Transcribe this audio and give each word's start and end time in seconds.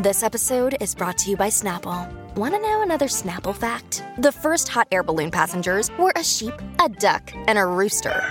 This 0.00 0.22
episode 0.22 0.76
is 0.80 0.94
brought 0.94 1.18
to 1.18 1.30
you 1.30 1.36
by 1.36 1.48
Snapple. 1.48 2.08
Want 2.36 2.54
to 2.54 2.60
know 2.60 2.82
another 2.82 3.08
Snapple 3.08 3.52
fact? 3.52 4.04
The 4.18 4.30
first 4.30 4.68
hot 4.68 4.86
air 4.92 5.02
balloon 5.02 5.32
passengers 5.32 5.90
were 5.98 6.12
a 6.14 6.22
sheep, 6.22 6.54
a 6.78 6.88
duck, 6.88 7.32
and 7.48 7.58
a 7.58 7.66
rooster. 7.66 8.22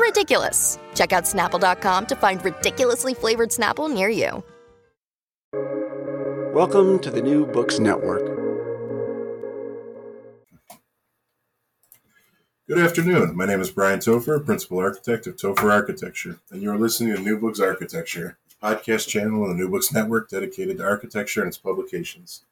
Ridiculous. 0.00 0.78
Check 0.94 1.12
out 1.12 1.24
snapple.com 1.24 2.06
to 2.06 2.16
find 2.16 2.42
ridiculously 2.42 3.12
flavored 3.12 3.50
Snapple 3.50 3.92
near 3.92 4.08
you. 4.08 4.42
Welcome 6.54 6.98
to 7.00 7.10
the 7.10 7.20
New 7.20 7.44
Books 7.44 7.78
Network. 7.78 8.24
Good 12.66 12.78
afternoon. 12.78 13.36
My 13.36 13.44
name 13.44 13.60
is 13.60 13.70
Brian 13.70 13.98
Topher, 13.98 14.42
Principal 14.42 14.78
Architect 14.78 15.26
of 15.26 15.36
Topher 15.36 15.70
Architecture, 15.70 16.38
and 16.50 16.62
you 16.62 16.70
are 16.70 16.78
listening 16.78 17.14
to 17.14 17.20
New 17.20 17.38
Books 17.38 17.60
Architecture, 17.60 18.38
a 18.49 18.49
podcast 18.62 19.08
channel 19.08 19.42
on 19.42 19.50
the 19.50 19.54
New 19.54 19.68
Books 19.68 19.92
Network 19.92 20.28
dedicated 20.28 20.78
to 20.78 20.84
architecture 20.84 21.40
and 21.40 21.48
its 21.48 21.58
publications. 21.58 22.42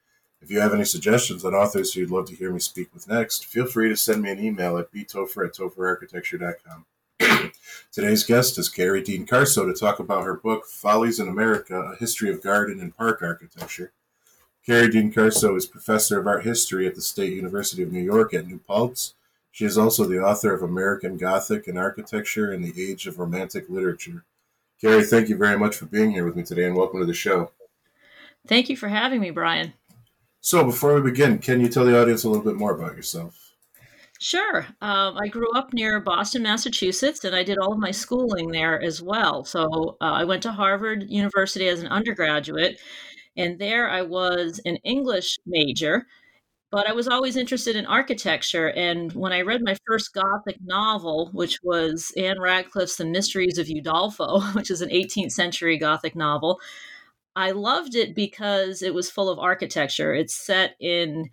If 0.41 0.51
you 0.51 0.61
have 0.61 0.73
any 0.73 0.85
suggestions 0.85 1.45
on 1.45 1.55
authors 1.55 1.97
you'd 1.97 2.11
love 2.11 2.27
to 2.29 2.35
hear 2.35 2.53
me 2.53 2.61
speak 2.61 2.89
with 2.95 3.09
next, 3.09 3.47
feel 3.47 3.67
free 3.67 3.89
to 3.89 3.97
send 3.97 4.23
me 4.23 4.31
an 4.31 4.43
email 4.43 4.79
at 4.79 4.93
btopher 4.93 5.47
at 5.47 5.55
topherarchitecture.com. 5.55 7.53
Today's 7.93 8.25
guest 8.25 8.59
is 8.59 8.69
Kerry 8.69 9.03
Dean 9.03 9.27
Carso 9.27 9.67
to 9.67 9.79
talk 9.79 9.99
about 9.99 10.25
her 10.25 10.35
book, 10.35 10.67
Follies 10.67 11.19
in 11.19 11.29
America, 11.29 11.81
A 11.81 11.97
History 11.97 12.31
of 12.31 12.43
Garden 12.43 12.81
and 12.81 12.97
Park 12.97 13.23
Architecture. 13.23 13.93
Kerry 14.65 14.89
Dean 14.89 15.13
Carso 15.13 15.57
is 15.57 15.67
Professor 15.67 16.19
of 16.19 16.27
Art 16.27 16.45
History 16.45 16.87
at 16.87 16.95
the 16.95 17.01
State 17.01 17.33
University 17.33 17.83
of 17.83 17.93
New 17.93 18.03
York 18.03 18.33
at 18.35 18.47
New 18.47 18.59
Paltz 18.59 19.15
she 19.59 19.65
is 19.65 19.77
also 19.77 20.05
the 20.05 20.21
author 20.21 20.55
of 20.55 20.63
American 20.63 21.17
Gothic 21.17 21.67
and 21.67 21.77
Architecture 21.77 22.53
in 22.53 22.63
the 22.63 22.73
Age 22.81 23.09
of 23.09 23.19
Romantic 23.19 23.69
Literature. 23.69 24.23
Kerry, 24.81 25.03
thank 25.03 25.29
you 25.29 25.37
very 25.37 25.59
much 25.59 25.75
for 25.75 25.87
being 25.87 26.13
here 26.13 26.25
with 26.25 26.37
me 26.37 26.45
today 26.45 26.65
and 26.65 26.77
welcome 26.77 27.01
to 27.01 27.07
the 27.07 27.13
show. 27.13 27.51
Thank 28.47 28.69
you 28.69 28.77
for 28.77 28.89
having 28.89 29.21
me, 29.21 29.31
Brian. 29.31 29.73
So, 30.41 30.63
before 30.63 30.95
we 30.95 31.11
begin, 31.11 31.39
can 31.39 31.61
you 31.61 31.69
tell 31.69 31.85
the 31.85 32.01
audience 32.01 32.23
a 32.23 32.29
little 32.29 32.45
bit 32.45 32.55
more 32.55 32.75
about 32.75 32.95
yourself? 32.95 33.55
Sure. 34.21 34.67
Um, 34.81 35.19
I 35.19 35.27
grew 35.27 35.51
up 35.57 35.73
near 35.73 35.99
Boston, 35.99 36.45
Massachusetts, 36.45 37.25
and 37.25 37.35
I 37.35 37.43
did 37.43 37.59
all 37.59 37.73
of 37.73 37.79
my 37.81 37.91
schooling 37.91 38.53
there 38.53 38.81
as 38.81 39.03
well. 39.03 39.45
So, 39.45 39.97
uh, 40.01 40.05
I 40.05 40.23
went 40.23 40.45
to 40.45 40.53
Harvard 40.53 41.11
University 41.11 41.67
as 41.67 41.81
an 41.81 41.89
undergraduate, 41.89 42.81
and 43.37 43.59
there 43.59 43.91
I 43.91 44.03
was 44.03 44.61
an 44.65 44.77
English 44.85 45.39
major 45.45 46.07
but 46.71 46.89
I 46.89 46.93
was 46.93 47.09
always 47.09 47.37
interested 47.37 47.77
in 47.77 47.87
architecture. 47.87 48.71
And 48.71 49.13
when 49.13 49.33
I 49.33 49.41
read 49.41 49.63
my 49.63 49.77
first 49.87 50.13
Gothic 50.13 50.59
novel, 50.63 51.31
which 51.33 51.59
was 51.63 52.13
Ann 52.17 52.41
Radcliffe's 52.41 52.97
The 52.97 53.07
Mysteries 53.07 53.59
of 53.59 53.67
Udolpho, 53.69 54.55
which 54.55 54.71
is 54.71 54.83
an 54.83 54.91
18th 54.91 55.33
century 55.33 55.79
Gothic 55.79 56.15
novel, 56.15 56.61
I 57.35 57.53
loved 57.53 57.95
it 57.95 58.15
because 58.15 58.83
it 58.83 58.93
was 58.93 59.11
full 59.11 59.29
of 59.29 59.39
architecture. 59.39 60.13
It's 60.13 60.35
set 60.35 60.75
in 60.81 61.31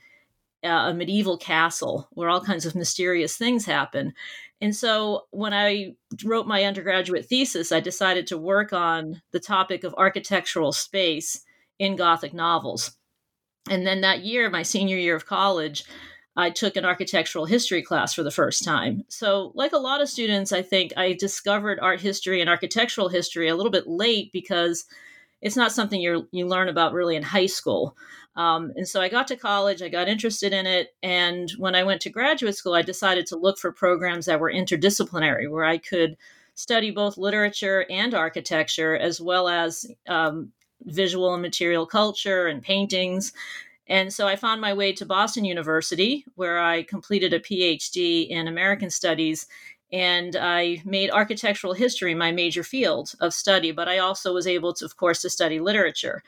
a 0.63 0.93
medieval 0.93 1.37
castle 1.37 2.07
where 2.11 2.29
all 2.29 2.41
kinds 2.41 2.65
of 2.65 2.75
mysterious 2.75 3.37
things 3.37 3.65
happen. 3.65 4.13
And 4.61 4.75
so 4.75 5.25
when 5.31 5.53
I 5.53 5.95
wrote 6.23 6.47
my 6.47 6.63
undergraduate 6.63 7.25
thesis, 7.25 7.71
I 7.71 7.81
decided 7.81 8.27
to 8.27 8.37
work 8.37 8.73
on 8.73 9.21
the 9.31 9.39
topic 9.39 9.83
of 9.83 9.93
architectural 9.95 10.71
space 10.71 11.43
in 11.77 11.95
Gothic 11.95 12.33
novels. 12.33 12.95
And 13.69 13.85
then 13.85 14.01
that 14.01 14.23
year, 14.23 14.49
my 14.49 14.63
senior 14.63 14.97
year 14.97 15.15
of 15.15 15.25
college, 15.25 15.83
I 16.37 16.49
took 16.49 16.75
an 16.75 16.85
architectural 16.85 17.45
history 17.45 17.81
class 17.81 18.13
for 18.13 18.23
the 18.23 18.31
first 18.31 18.63
time. 18.63 19.05
So, 19.07 19.51
like 19.55 19.71
a 19.71 19.77
lot 19.77 20.01
of 20.01 20.09
students, 20.09 20.51
I 20.51 20.61
think 20.61 20.91
I 20.97 21.13
discovered 21.13 21.79
art 21.81 22.01
history 22.01 22.41
and 22.41 22.49
architectural 22.49 23.09
history 23.09 23.47
a 23.47 23.55
little 23.55 23.71
bit 23.71 23.87
late 23.87 24.31
because 24.33 24.85
it's 25.41 25.55
not 25.55 25.71
something 25.71 26.01
you 26.01 26.27
you 26.31 26.45
learn 26.47 26.69
about 26.69 26.93
really 26.93 27.15
in 27.15 27.23
high 27.23 27.45
school. 27.45 27.95
Um, 28.35 28.73
and 28.75 28.87
so 28.87 29.01
I 29.01 29.07
got 29.07 29.27
to 29.29 29.37
college, 29.37 29.81
I 29.81 29.87
got 29.87 30.09
interested 30.09 30.51
in 30.51 30.65
it, 30.65 30.93
and 31.01 31.49
when 31.57 31.73
I 31.73 31.83
went 31.83 32.01
to 32.01 32.09
graduate 32.09 32.55
school, 32.55 32.73
I 32.73 32.81
decided 32.81 33.25
to 33.27 33.37
look 33.37 33.57
for 33.57 33.71
programs 33.71 34.25
that 34.25 34.41
were 34.41 34.51
interdisciplinary, 34.51 35.49
where 35.49 35.63
I 35.63 35.77
could 35.77 36.17
study 36.55 36.91
both 36.91 37.17
literature 37.17 37.85
and 37.89 38.13
architecture, 38.13 38.97
as 38.97 39.21
well 39.21 39.47
as 39.47 39.85
um, 40.07 40.51
visual 40.85 41.33
and 41.33 41.41
material 41.41 41.85
culture 41.85 42.47
and 42.47 42.61
paintings. 42.61 43.33
And 43.87 44.11
so 44.11 44.27
I 44.27 44.35
found 44.35 44.61
my 44.61 44.73
way 44.73 44.93
to 44.93 45.05
Boston 45.05 45.45
University, 45.45 46.25
where 46.35 46.59
I 46.59 46.83
completed 46.83 47.33
a 47.33 47.39
PhD 47.39 48.27
in 48.27 48.47
American 48.47 48.89
Studies. 48.89 49.47
And 49.91 50.35
I 50.35 50.81
made 50.83 51.11
architectural 51.11 51.73
history 51.73 52.15
my 52.15 52.31
major 52.31 52.63
field 52.63 53.13
of 53.19 53.33
study, 53.33 53.71
but 53.71 53.87
I 53.87 53.99
also 53.99 54.33
was 54.33 54.47
able 54.47 54.73
to, 54.73 54.85
of 54.85 54.97
course, 54.97 55.21
to 55.21 55.29
study 55.29 55.59
literature. 55.59 56.23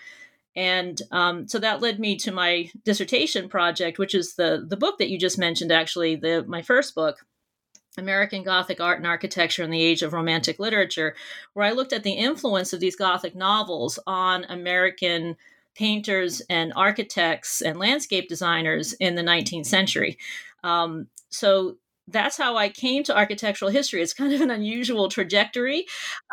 And 0.55 0.99
um, 1.11 1.47
so 1.47 1.59
that 1.59 1.81
led 1.81 1.99
me 1.99 2.15
to 2.17 2.31
my 2.31 2.71
dissertation 2.83 3.47
project, 3.47 3.99
which 3.99 4.15
is 4.15 4.33
the 4.33 4.65
the 4.67 4.77
book 4.77 4.97
that 4.97 5.09
you 5.09 5.19
just 5.19 5.37
mentioned, 5.37 5.71
actually, 5.71 6.15
the 6.15 6.45
my 6.47 6.63
first 6.63 6.95
book, 6.95 7.25
American 7.97 8.43
Gothic 8.43 8.79
Art 8.79 8.97
and 8.97 9.07
Architecture 9.07 9.63
in 9.63 9.71
the 9.71 9.81
Age 9.81 10.01
of 10.01 10.13
Romantic 10.13 10.59
Literature, 10.59 11.15
where 11.53 11.65
I 11.65 11.71
looked 11.71 11.93
at 11.93 12.03
the 12.03 12.13
influence 12.13 12.73
of 12.73 12.79
these 12.79 12.95
Gothic 12.95 13.35
novels 13.35 13.99
on 14.07 14.45
American 14.45 15.35
painters 15.75 16.41
and 16.49 16.73
architects 16.75 17.61
and 17.61 17.77
landscape 17.77 18.27
designers 18.27 18.93
in 18.93 19.15
the 19.15 19.21
19th 19.21 19.67
century. 19.67 20.17
Um, 20.63 21.07
so 21.29 21.77
that's 22.07 22.37
how 22.37 22.55
I 22.55 22.69
came 22.69 23.03
to 23.03 23.15
architectural 23.15 23.69
history. 23.69 24.01
It's 24.01 24.13
kind 24.13 24.33
of 24.33 24.41
an 24.41 24.49
unusual 24.49 25.09
trajectory 25.09 25.85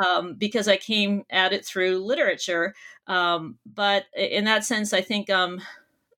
um, 0.05 0.35
because 0.35 0.69
I 0.69 0.77
came 0.77 1.25
at 1.31 1.53
it 1.53 1.67
through 1.67 2.05
literature. 2.05 2.75
Um, 3.07 3.59
but 3.67 4.05
in 4.17 4.45
that 4.45 4.65
sense, 4.65 4.93
I 4.93 5.01
think 5.01 5.29
I'm 5.29 5.61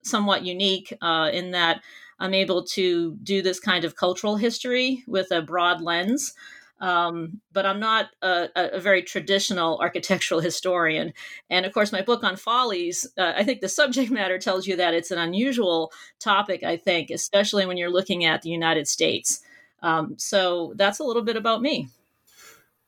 somewhat 0.05 0.45
unique 0.45 0.93
uh, 1.01 1.31
in 1.33 1.51
that 1.53 1.83
I'm 2.19 2.34
able 2.34 2.65
to 2.65 3.16
do 3.22 3.43
this 3.43 3.60
kind 3.60 3.84
of 3.84 3.97
cultural 3.97 4.37
history 4.37 5.04
with 5.06 5.31
a 5.31 5.43
broad 5.43 5.81
lens. 5.81 6.34
Um, 6.78 7.41
but 7.54 7.65
I'm 7.65 7.81
not 7.81 8.10
a, 8.21 8.49
a, 8.54 8.81
very 8.81 9.03
traditional 9.03 9.78
architectural 9.81 10.41
historian. 10.41 11.15
And 11.49 11.65
of 11.65 11.72
course, 11.72 11.91
my 11.91 12.03
book 12.03 12.22
on 12.22 12.36
follies, 12.36 13.07
uh, 13.16 13.33
I 13.34 13.45
think 13.45 13.63
the 13.63 13.68
subject 13.68 14.10
matter 14.21 14.39
tells 14.39 14.66
you 14.66 14.77
that 14.77 14.92
it's 14.92 15.10
an 15.10 15.18
unusual 15.18 15.91
topic, 16.21 16.63
I 16.63 16.77
think, 16.77 17.10
especially 17.10 17.65
when 17.65 17.78
you're 17.78 17.91
looking 17.91 18.27
at 18.27 18.42
the 18.42 18.51
United 18.51 18.89
States. 18.89 19.41
Um, 19.83 20.16
so 20.19 20.74
that's 20.77 20.98
a 20.98 21.04
little 21.04 21.22
bit 21.22 21.36
about 21.36 21.62
me. 21.62 21.89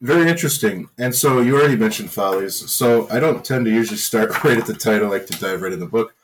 Very 0.01 0.29
interesting. 0.31 0.89
And 0.99 1.15
so 1.15 1.41
you 1.41 1.57
already 1.57 1.77
mentioned 1.77 2.11
follies. 2.11 2.71
So 2.71 3.09
I 3.11 3.19
don't 3.19 3.45
tend 3.45 3.65
to 3.65 3.71
usually 3.71 3.97
start 3.97 4.45
right 4.45 4.59
at 4.59 4.67
the 4.67 4.75
title, 4.75 5.09
I 5.09 5.11
like 5.11 5.27
to 5.27 5.39
dive 5.39 5.63
right 5.63 5.73
in 5.73 5.81
the 5.81 5.87
book. 5.87 6.15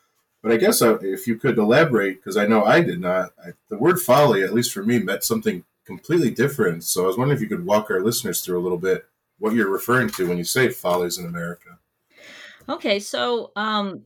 But 0.45 0.53
I 0.53 0.59
guess 0.59 0.83
uh, 0.83 0.99
if 1.01 1.27
you 1.27 1.37
could 1.37 1.57
elaborate, 1.57 2.23
because 2.23 2.37
I 2.37 2.47
know 2.47 2.65
I 2.65 2.83
did 2.83 3.01
not, 3.01 3.33
I, 3.43 3.53
the 3.71 3.79
word 3.79 3.99
folly, 3.99 4.43
at 4.43 4.53
least 4.53 4.75
for 4.75 4.83
me, 4.83 4.99
meant 4.99 5.25
something 5.25 5.65
completely 5.87 6.31
different. 6.31 6.85
So 6.85 7.05
I 7.05 7.07
was 7.07 7.17
wondering 7.17 7.39
if 7.39 7.41
you 7.41 7.49
could 7.49 7.65
walk 7.65 7.91
our 7.91 8.03
listeners 8.03 8.43
through 8.43 8.61
a 8.61 8.63
little 8.63 8.77
bit 8.77 9.07
what 9.39 9.55
you're 9.55 9.71
referring 9.71 10.11
to 10.11 10.29
when 10.29 10.37
you 10.37 10.45
say 10.45 10.69
follies 10.69 11.17
in 11.17 11.25
America. 11.25 11.79
Okay, 12.69 13.01
so 13.01 13.53
um, 13.57 14.03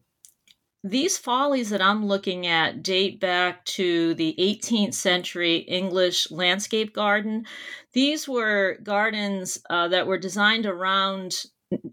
these 0.85 1.19
follies 1.19 1.70
that 1.70 1.82
I'm 1.82 2.06
looking 2.06 2.46
at 2.46 2.85
date 2.85 3.19
back 3.19 3.64
to 3.64 4.14
the 4.14 4.37
18th 4.38 4.94
century 4.94 5.56
English 5.56 6.31
landscape 6.31 6.94
garden. 6.94 7.46
These 7.94 8.29
were 8.29 8.79
gardens 8.85 9.58
uh, 9.70 9.88
that 9.88 10.06
were 10.06 10.19
designed 10.19 10.67
around 10.67 11.46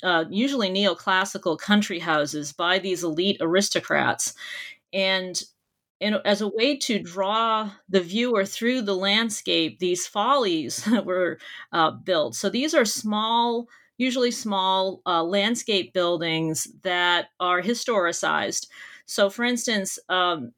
uh, 0.04 0.26
usually 0.30 0.70
neoclassical 0.70 1.58
country 1.58 2.00
houses 2.00 2.54
by 2.54 2.80
these 2.80 3.04
elite 3.04 3.38
aristocrats. 3.42 4.34
And 4.94 5.42
as 6.26 6.42
a 6.42 6.48
way 6.48 6.78
to 6.78 7.00
draw 7.00 7.72
the 7.90 8.02
viewer 8.02 8.46
through 8.46 8.82
the 8.82 8.96
landscape, 8.96 9.80
these 9.80 10.08
follies 10.08 10.88
were 11.06 11.40
uh, 11.72 11.92
built. 11.92 12.36
So 12.36 12.50
these 12.50 12.74
are 12.74 12.86
small, 12.86 13.68
usually 13.98 14.32
small 14.32 15.02
uh, 15.06 15.24
landscape 15.24 15.94
buildings 15.94 16.68
that 16.84 17.28
are 17.40 17.62
historicized. 17.62 18.68
So, 19.06 19.30
for 19.30 19.44
instance, 19.46 20.00
um, 20.10 20.52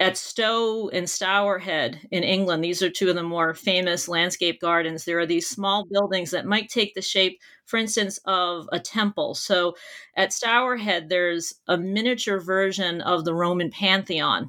at 0.00 0.16
Stowe 0.16 0.88
and 0.88 1.06
Stourhead 1.06 1.98
in 2.10 2.24
England, 2.24 2.64
these 2.64 2.82
are 2.82 2.88
two 2.88 3.10
of 3.10 3.16
the 3.16 3.22
more 3.22 3.52
famous 3.52 4.08
landscape 4.08 4.58
gardens. 4.58 5.04
There 5.04 5.18
are 5.18 5.26
these 5.26 5.46
small 5.46 5.86
buildings 5.90 6.30
that 6.30 6.46
might 6.46 6.70
take 6.70 6.94
the 6.94 7.02
shape, 7.02 7.38
for 7.66 7.76
instance, 7.76 8.18
of 8.24 8.66
a 8.72 8.80
temple. 8.80 9.34
So 9.34 9.76
at 10.16 10.30
Stourhead, 10.30 11.10
there's 11.10 11.52
a 11.68 11.76
miniature 11.76 12.40
version 12.40 13.02
of 13.02 13.26
the 13.26 13.34
Roman 13.34 13.70
Pantheon, 13.70 14.48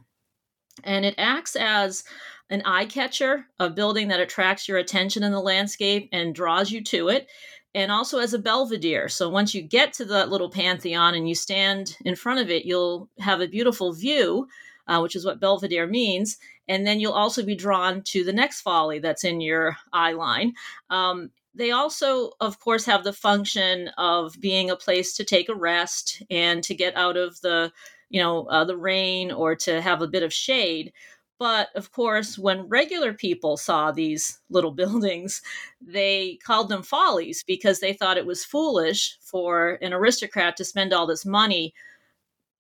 and 0.86 1.04
it 1.04 1.16
acts 1.18 1.58
as 1.58 2.06
an 2.50 2.62
eye 2.64 2.86
catcher, 2.86 3.46
a 3.60 3.70
building 3.70 4.08
that 4.08 4.22
attracts 4.22 4.70
your 4.70 4.78
attention 4.78 5.22
in 5.22 5.34
the 5.34 5.40
landscape 5.42 6.08
and 6.14 6.34
draws 6.34 6.72
you 6.72 6.82
to 6.86 7.10
it 7.10 7.28
and 7.74 7.92
also 7.92 8.20
as 8.20 8.34
a 8.34 8.40
belvedere. 8.40 9.08
So 9.08 9.30
once 9.30 9.54
you 9.54 9.62
get 9.62 9.94
to 9.94 10.06
that 10.06 10.30
little 10.30 10.50
pantheon 10.50 11.16
and 11.16 11.28
you 11.28 11.36
stand 11.36 11.98
in 12.04 12.16
front 12.16 12.42
of 12.42 12.50
it, 12.50 12.66
you'll 12.66 13.10
have 13.20 13.40
a 13.40 13.48
beautiful 13.48 13.94
view 13.94 14.48
uh, 14.92 15.00
which 15.00 15.16
is 15.16 15.26
what 15.26 15.40
Belvedere 15.40 15.88
means. 15.88 16.38
And 16.68 16.86
then 16.86 17.00
you'll 17.00 17.14
also 17.14 17.44
be 17.44 17.56
drawn 17.56 18.02
to 18.04 18.26
the 18.26 18.34
next 18.34 18.62
folly 18.62 19.00
that's 19.00 19.24
in 19.24 19.40
your 19.40 19.78
eye 19.94 20.12
line. 20.12 20.54
Um, 20.90 21.32
they 21.56 21.72
also, 21.72 22.32
of 22.42 22.60
course, 22.60 22.86
have 22.86 23.06
the 23.06 23.14
function 23.14 23.90
of 23.98 24.36
being 24.42 24.70
a 24.70 24.76
place 24.76 25.16
to 25.16 25.24
take 25.24 25.48
a 25.48 25.56
rest 25.56 26.24
and 26.30 26.62
to 26.64 26.76
get 26.76 26.96
out 26.98 27.16
of 27.16 27.40
the, 27.40 27.72
you 28.10 28.22
know, 28.22 28.46
uh, 28.48 28.66
the 28.66 28.78
rain 28.78 29.32
or 29.32 29.56
to 29.56 29.82
have 29.82 30.02
a 30.02 30.08
bit 30.08 30.24
of 30.24 30.34
shade. 30.34 30.92
But 31.40 31.70
of 31.76 31.92
course, 31.94 32.38
when 32.38 32.68
regular 32.68 33.14
people 33.14 33.56
saw 33.56 33.92
these 33.92 34.40
little 34.50 34.72
buildings, 34.82 35.42
they 35.80 36.38
called 36.46 36.68
them 36.68 36.84
follies 36.84 37.44
because 37.48 37.80
they 37.80 37.94
thought 37.94 38.18
it 38.18 38.26
was 38.26 38.44
foolish 38.44 39.18
for 39.22 39.78
an 39.82 39.94
aristocrat 39.94 40.58
to 40.58 40.66
spend 40.66 40.92
all 40.92 41.08
this 41.08 41.26
money 41.26 41.74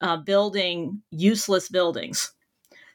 uh, 0.01 0.17
building 0.17 1.01
useless 1.11 1.69
buildings. 1.69 2.33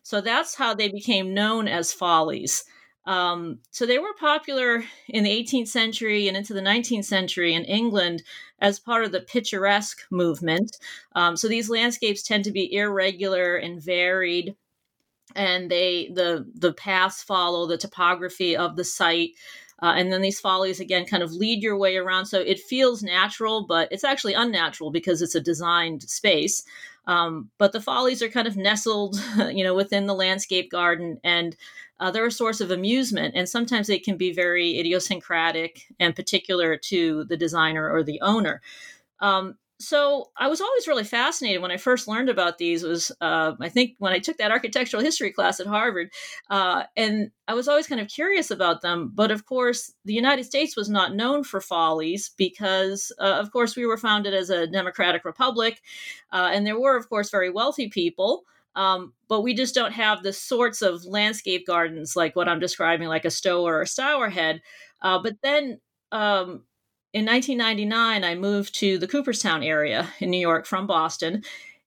So 0.02 0.20
that's 0.20 0.54
how 0.54 0.74
they 0.74 0.88
became 0.88 1.34
known 1.34 1.66
as 1.66 1.92
follies. 1.92 2.64
Um, 3.06 3.60
so 3.70 3.86
they 3.86 3.98
were 3.98 4.14
popular 4.18 4.84
in 5.08 5.22
the 5.22 5.30
18th 5.30 5.68
century 5.68 6.26
and 6.28 6.36
into 6.36 6.52
the 6.52 6.60
19th 6.60 7.04
century 7.04 7.54
in 7.54 7.64
England 7.64 8.22
as 8.58 8.80
part 8.80 9.04
of 9.04 9.12
the 9.12 9.20
picturesque 9.20 9.98
movement. 10.10 10.76
Um, 11.14 11.36
so 11.36 11.46
these 11.46 11.70
landscapes 11.70 12.22
tend 12.22 12.44
to 12.44 12.52
be 12.52 12.74
irregular 12.74 13.56
and 13.56 13.80
varied, 13.80 14.56
and 15.34 15.70
they 15.70 16.10
the 16.14 16.50
the 16.54 16.72
paths 16.72 17.22
follow 17.22 17.66
the 17.66 17.78
topography 17.78 18.56
of 18.56 18.76
the 18.76 18.84
site. 18.84 19.30
Uh, 19.82 19.92
and 19.94 20.10
then 20.10 20.22
these 20.22 20.40
follies 20.40 20.80
again 20.80 21.04
kind 21.04 21.22
of 21.22 21.32
lead 21.32 21.62
your 21.62 21.76
way 21.76 21.96
around. 21.96 22.26
So 22.26 22.40
it 22.40 22.58
feels 22.58 23.02
natural, 23.02 23.66
but 23.66 23.92
it's 23.92 24.04
actually 24.04 24.34
unnatural 24.34 24.90
because 24.90 25.20
it's 25.20 25.34
a 25.34 25.40
designed 25.40 26.02
space. 26.04 26.64
Um, 27.06 27.50
but 27.58 27.72
the 27.72 27.80
follies 27.80 28.22
are 28.22 28.28
kind 28.28 28.48
of 28.48 28.56
nestled, 28.56 29.16
you 29.52 29.62
know, 29.62 29.74
within 29.74 30.06
the 30.06 30.14
landscape 30.14 30.70
garden, 30.70 31.20
and 31.22 31.56
uh, 32.00 32.10
they're 32.10 32.26
a 32.26 32.32
source 32.32 32.60
of 32.60 32.70
amusement. 32.70 33.34
And 33.36 33.48
sometimes 33.48 33.86
they 33.86 33.98
can 33.98 34.16
be 34.16 34.32
very 34.32 34.78
idiosyncratic 34.78 35.86
and 35.98 36.16
particular 36.16 36.76
to 36.76 37.24
the 37.24 37.36
designer 37.36 37.90
or 37.90 38.02
the 38.02 38.20
owner. 38.20 38.60
Um, 39.20 39.56
so 39.78 40.30
I 40.36 40.48
was 40.48 40.60
always 40.60 40.88
really 40.88 41.04
fascinated 41.04 41.60
when 41.60 41.70
I 41.70 41.76
first 41.76 42.08
learned 42.08 42.28
about 42.30 42.58
these. 42.58 42.82
Was 42.82 43.12
uh, 43.20 43.52
I 43.60 43.68
think 43.68 43.94
when 43.98 44.12
I 44.12 44.18
took 44.18 44.38
that 44.38 44.50
architectural 44.50 45.02
history 45.02 45.30
class 45.30 45.60
at 45.60 45.66
Harvard, 45.66 46.10
uh, 46.50 46.84
and 46.96 47.30
I 47.46 47.54
was 47.54 47.68
always 47.68 47.86
kind 47.86 48.00
of 48.00 48.08
curious 48.08 48.50
about 48.50 48.80
them. 48.80 49.12
But 49.14 49.30
of 49.30 49.44
course, 49.44 49.92
the 50.04 50.14
United 50.14 50.44
States 50.44 50.76
was 50.76 50.88
not 50.88 51.14
known 51.14 51.44
for 51.44 51.60
follies 51.60 52.30
because, 52.36 53.12
uh, 53.20 53.38
of 53.40 53.52
course, 53.52 53.76
we 53.76 53.86
were 53.86 53.98
founded 53.98 54.32
as 54.32 54.48
a 54.48 54.66
democratic 54.66 55.24
republic, 55.24 55.82
uh, 56.32 56.50
and 56.52 56.66
there 56.66 56.80
were, 56.80 56.96
of 56.96 57.08
course, 57.08 57.30
very 57.30 57.50
wealthy 57.50 57.88
people. 57.88 58.44
Um, 58.74 59.14
but 59.28 59.40
we 59.40 59.54
just 59.54 59.74
don't 59.74 59.92
have 59.92 60.22
the 60.22 60.34
sorts 60.34 60.82
of 60.82 61.04
landscape 61.06 61.66
gardens 61.66 62.14
like 62.14 62.36
what 62.36 62.48
I'm 62.48 62.60
describing, 62.60 63.08
like 63.08 63.24
a 63.24 63.30
Stowe 63.30 63.62
or 63.66 63.80
a 63.80 63.86
Stourhead. 63.86 64.60
Uh, 65.00 65.18
but 65.22 65.36
then 65.42 65.80
um, 66.12 66.64
in 67.12 67.24
1999, 67.24 68.24
I 68.24 68.34
moved 68.34 68.74
to 68.76 68.98
the 68.98 69.08
Cooperstown 69.08 69.62
area 69.62 70.08
in 70.20 70.30
New 70.30 70.40
York 70.40 70.66
from 70.66 70.86
Boston. 70.86 71.42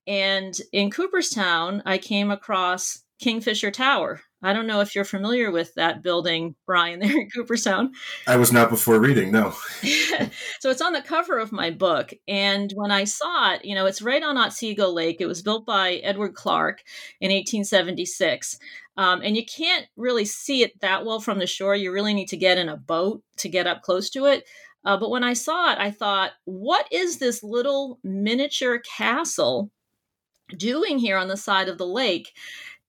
And 0.08 0.60
in 0.72 0.90
Cooperstown, 0.90 1.84
I 1.86 1.98
came 1.98 2.32
across 2.32 3.04
Kingfisher 3.20 3.70
Tower. 3.70 4.22
I 4.42 4.54
don't 4.54 4.68
know 4.68 4.80
if 4.80 4.96
you're 4.96 5.04
familiar 5.04 5.52
with 5.52 5.74
that 5.76 6.02
building, 6.02 6.56
Brian, 6.66 7.00
there 7.02 7.12
in 7.12 7.30
Cooperstown. 7.30 7.92
I 8.26 8.38
was 8.38 8.54
not 8.54 8.70
before 8.70 9.00
reading, 9.00 9.32
no. 9.32 9.52
so 10.60 10.70
it's 10.70 10.82
on 10.82 10.94
the 10.94 11.02
cover 11.02 11.38
of 11.38 11.52
my 11.52 11.70
book. 11.70 12.14
And 12.28 12.72
when 12.76 12.92
I 12.92 13.04
saw 13.04 13.54
it, 13.54 13.66
you 13.66 13.76
know, 13.76 13.86
it's 13.86 14.02
right 14.02 14.24
on 14.24 14.38
Otsego 14.38 14.90
Lake. 14.90 15.18
It 15.20 15.26
was 15.28 15.42
built 15.42 15.66
by 15.66 15.96
Edward 15.96 16.34
Clark 16.36 16.82
in 17.20 17.32
1876. 17.32 18.58
Um, 18.96 19.22
and 19.24 19.36
you 19.36 19.46
can't 19.46 19.86
really 19.96 20.26
see 20.26 20.64
it 20.64 20.80
that 20.82 21.06
well 21.06 21.20
from 21.20 21.40
the 21.40 21.48
shore. 21.48 21.76
You 21.76 21.92
really 21.92 22.14
need 22.14 22.30
to 22.30 22.38
get 22.38 22.58
in 22.58 22.68
a 22.68 22.78
boat 22.78 23.22
to 23.38 23.50
get 23.50 23.68
up 23.68 23.82
close 23.82 24.10
to 24.12 24.26
it. 24.26 24.46
Uh, 24.86 24.98
but 24.98 25.10
when 25.10 25.24
I 25.24 25.34
saw 25.34 25.72
it, 25.74 25.78
I 25.80 25.92
thought, 25.92 26.32
what 26.46 26.88
is 26.92 27.18
this 27.18 27.44
little 27.44 28.00
miniature 28.04 28.80
castle 28.80 29.72
doing 30.58 30.98
here 31.00 31.18
on 31.18 31.28
the 31.28 31.38
side 31.38 31.68
of 31.68 31.78
the 31.78 31.88
lake? 31.88 32.34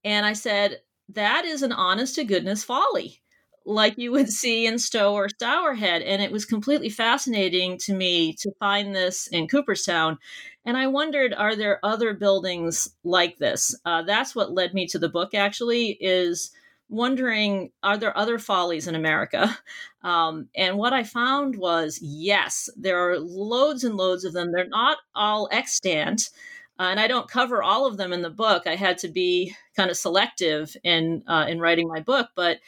And 0.05 0.25
I 0.25 0.33
said, 0.33 0.79
that 1.11 1.45
is 1.45 1.63
an 1.63 1.73
honest 1.73 2.15
to 2.15 2.25
goodness 2.25 2.63
folly, 2.63 3.21
like 3.67 3.99
you 3.99 4.13
would 4.13 4.31
see 4.33 4.67
in 4.67 4.79
Stowe 4.79 5.15
or 5.15 5.29
Stourhead. 5.29 6.03
And 6.05 6.23
it 6.23 6.33
was 6.33 6.45
completely 6.45 6.91
fascinating 6.91 7.79
to 7.79 7.95
me 7.95 8.35
to 8.35 8.53
find 8.61 8.95
this 8.95 9.27
in 9.27 9.49
Cooperstown. 9.49 10.19
And 10.65 10.77
I 10.77 10.87
wondered, 10.87 11.35
are 11.35 11.57
there 11.57 11.85
other 11.85 12.15
buildings 12.15 12.89
like 13.03 13.39
this? 13.39 13.75
Uh, 13.85 14.03
that's 14.03 14.35
what 14.35 14.53
led 14.53 14.75
me 14.75 14.87
to 14.89 14.99
the 14.99 15.09
book, 15.09 15.35
actually, 15.35 15.99
is 16.01 16.53
wondering 16.91 17.71
are 17.83 17.97
there 17.97 18.17
other 18.17 18.39
follies 18.39 18.87
in 18.87 18.95
America? 18.95 19.57
Um, 20.03 20.49
and 20.57 20.79
what 20.79 20.95
I 20.95 21.03
found 21.03 21.57
was 21.57 21.99
yes, 22.01 22.71
there 22.75 23.11
are 23.11 23.19
loads 23.19 23.85
and 23.85 23.97
loads 23.97 24.25
of 24.25 24.33
them. 24.33 24.51
They're 24.51 24.67
not 24.67 24.97
all 25.15 25.47
extant. 25.53 26.31
Uh, 26.79 26.85
and 26.85 26.99
I 26.99 27.07
don't 27.07 27.29
cover 27.29 27.63
all 27.63 27.85
of 27.85 27.99
them 27.99 28.15
in 28.15 28.23
the 28.23 28.31
book. 28.31 28.67
I 28.67 28.77
had 28.77 28.97
to 29.01 29.09
be 29.09 29.55
kind 29.77 29.91
of 29.91 29.99
selective 29.99 30.75
in 30.85 31.23
uh, 31.27 31.45
in 31.51 31.61
writing 31.61 31.87
my 31.87 32.01
book, 32.01 32.31
but 32.35 32.61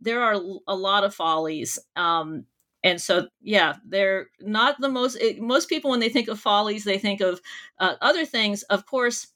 there 0.00 0.20
are 0.20 0.40
a 0.66 0.74
lot 0.74 1.04
of 1.04 1.14
follies. 1.14 1.78
Um, 1.94 2.46
and 2.82 3.00
so, 3.00 3.28
yeah, 3.42 3.74
they're 3.86 4.28
not 4.40 4.80
the 4.80 4.88
most. 4.88 5.16
It, 5.16 5.40
most 5.40 5.68
people, 5.68 5.90
when 5.90 6.00
they 6.00 6.08
think 6.08 6.28
of 6.28 6.40
follies, 6.40 6.84
they 6.84 6.98
think 6.98 7.20
of 7.20 7.40
uh, 7.78 7.94
other 8.00 8.24
things. 8.24 8.62
Of 8.64 8.86
course, 8.86 9.28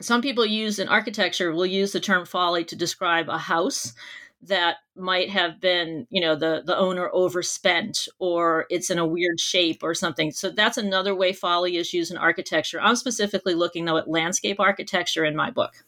some 0.00 0.22
people 0.22 0.46
use 0.46 0.78
in 0.78 0.88
architecture 0.88 1.52
will 1.52 1.66
use 1.66 1.92
the 1.92 2.00
term 2.00 2.24
folly 2.24 2.64
to 2.64 2.76
describe 2.76 3.28
a 3.28 3.38
house 3.38 3.94
that 4.42 4.76
might 4.94 5.30
have 5.30 5.60
been 5.60 6.06
you 6.10 6.20
know 6.20 6.36
the 6.36 6.62
the 6.64 6.76
owner 6.76 7.10
overspent 7.12 8.08
or 8.20 8.66
it's 8.70 8.90
in 8.90 8.98
a 8.98 9.06
weird 9.06 9.40
shape 9.40 9.82
or 9.82 9.94
something. 9.94 10.30
So 10.30 10.50
that's 10.50 10.78
another 10.78 11.14
way 11.14 11.32
folly 11.32 11.76
is 11.76 11.92
used 11.92 12.12
in 12.12 12.16
architecture. 12.16 12.80
I'm 12.80 12.96
specifically 12.96 13.54
looking 13.54 13.84
though 13.84 13.96
at 13.96 14.08
landscape 14.08 14.60
architecture 14.60 15.24
in 15.24 15.34
my 15.34 15.50
book. 15.50 15.84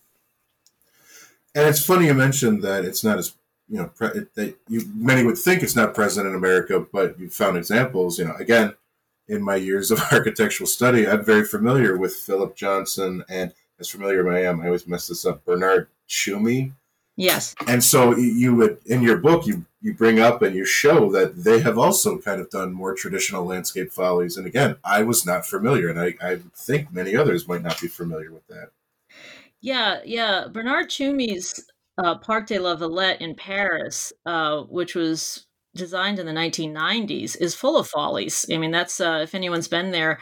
And 1.54 1.68
it's 1.68 1.84
funny 1.84 2.06
you 2.06 2.14
mentioned 2.14 2.62
that 2.62 2.84
it's 2.84 3.04
not 3.04 3.18
as 3.18 3.34
you 3.68 3.78
know 3.78 3.86
pre- 3.86 4.26
that 4.34 4.56
you 4.68 4.82
many 4.94 5.24
would 5.24 5.38
think 5.38 5.62
it's 5.62 5.76
not 5.76 5.94
present 5.94 6.26
in 6.26 6.34
america 6.34 6.84
but 6.92 7.18
you 7.18 7.30
found 7.30 7.56
examples. 7.56 8.18
You 8.18 8.26
know 8.26 8.34
again 8.34 8.74
in 9.28 9.42
my 9.42 9.56
years 9.56 9.90
of 9.92 10.00
architectural 10.12 10.66
study 10.66 11.06
i'm 11.06 11.24
very 11.24 11.44
familiar 11.44 11.96
with 11.96 12.14
philip 12.14 12.56
johnson 12.56 13.24
and 13.28 13.54
as 13.80 13.88
familiar 13.88 14.28
as 14.28 14.34
I 14.36 14.46
am, 14.46 14.60
I 14.60 14.66
always 14.66 14.86
mess 14.86 15.08
this 15.08 15.24
up. 15.24 15.44
Bernard 15.44 15.88
Tschumi. 16.08 16.72
Yes. 17.16 17.54
And 17.66 17.82
so 17.82 18.16
you 18.16 18.54
would 18.54 18.78
in 18.86 19.02
your 19.02 19.18
book 19.18 19.46
you 19.46 19.64
you 19.82 19.94
bring 19.94 20.20
up 20.20 20.42
and 20.42 20.54
you 20.54 20.64
show 20.64 21.10
that 21.12 21.42
they 21.44 21.60
have 21.60 21.78
also 21.78 22.18
kind 22.18 22.40
of 22.40 22.50
done 22.50 22.72
more 22.72 22.94
traditional 22.94 23.44
landscape 23.44 23.90
follies. 23.92 24.36
And 24.36 24.46
again, 24.46 24.76
I 24.84 25.02
was 25.02 25.24
not 25.24 25.46
familiar, 25.46 25.88
and 25.88 25.98
I, 25.98 26.14
I 26.22 26.38
think 26.54 26.92
many 26.92 27.16
others 27.16 27.48
might 27.48 27.62
not 27.62 27.80
be 27.80 27.88
familiar 27.88 28.32
with 28.32 28.46
that. 28.48 28.70
Yeah, 29.60 30.00
yeah. 30.04 30.46
Bernard 30.52 30.88
Tschumi's 30.88 31.70
uh, 31.98 32.16
Parc 32.18 32.46
de 32.46 32.58
la 32.58 32.74
Villette 32.74 33.20
in 33.20 33.34
Paris, 33.34 34.12
uh, 34.26 34.62
which 34.62 34.94
was 34.94 35.46
designed 35.74 36.18
in 36.18 36.26
the 36.26 36.32
1990s, 36.32 37.36
is 37.40 37.54
full 37.54 37.76
of 37.76 37.88
follies. 37.88 38.46
I 38.52 38.58
mean, 38.58 38.70
that's 38.70 39.00
uh, 39.00 39.20
if 39.22 39.34
anyone's 39.34 39.68
been 39.68 39.90
there, 39.90 40.18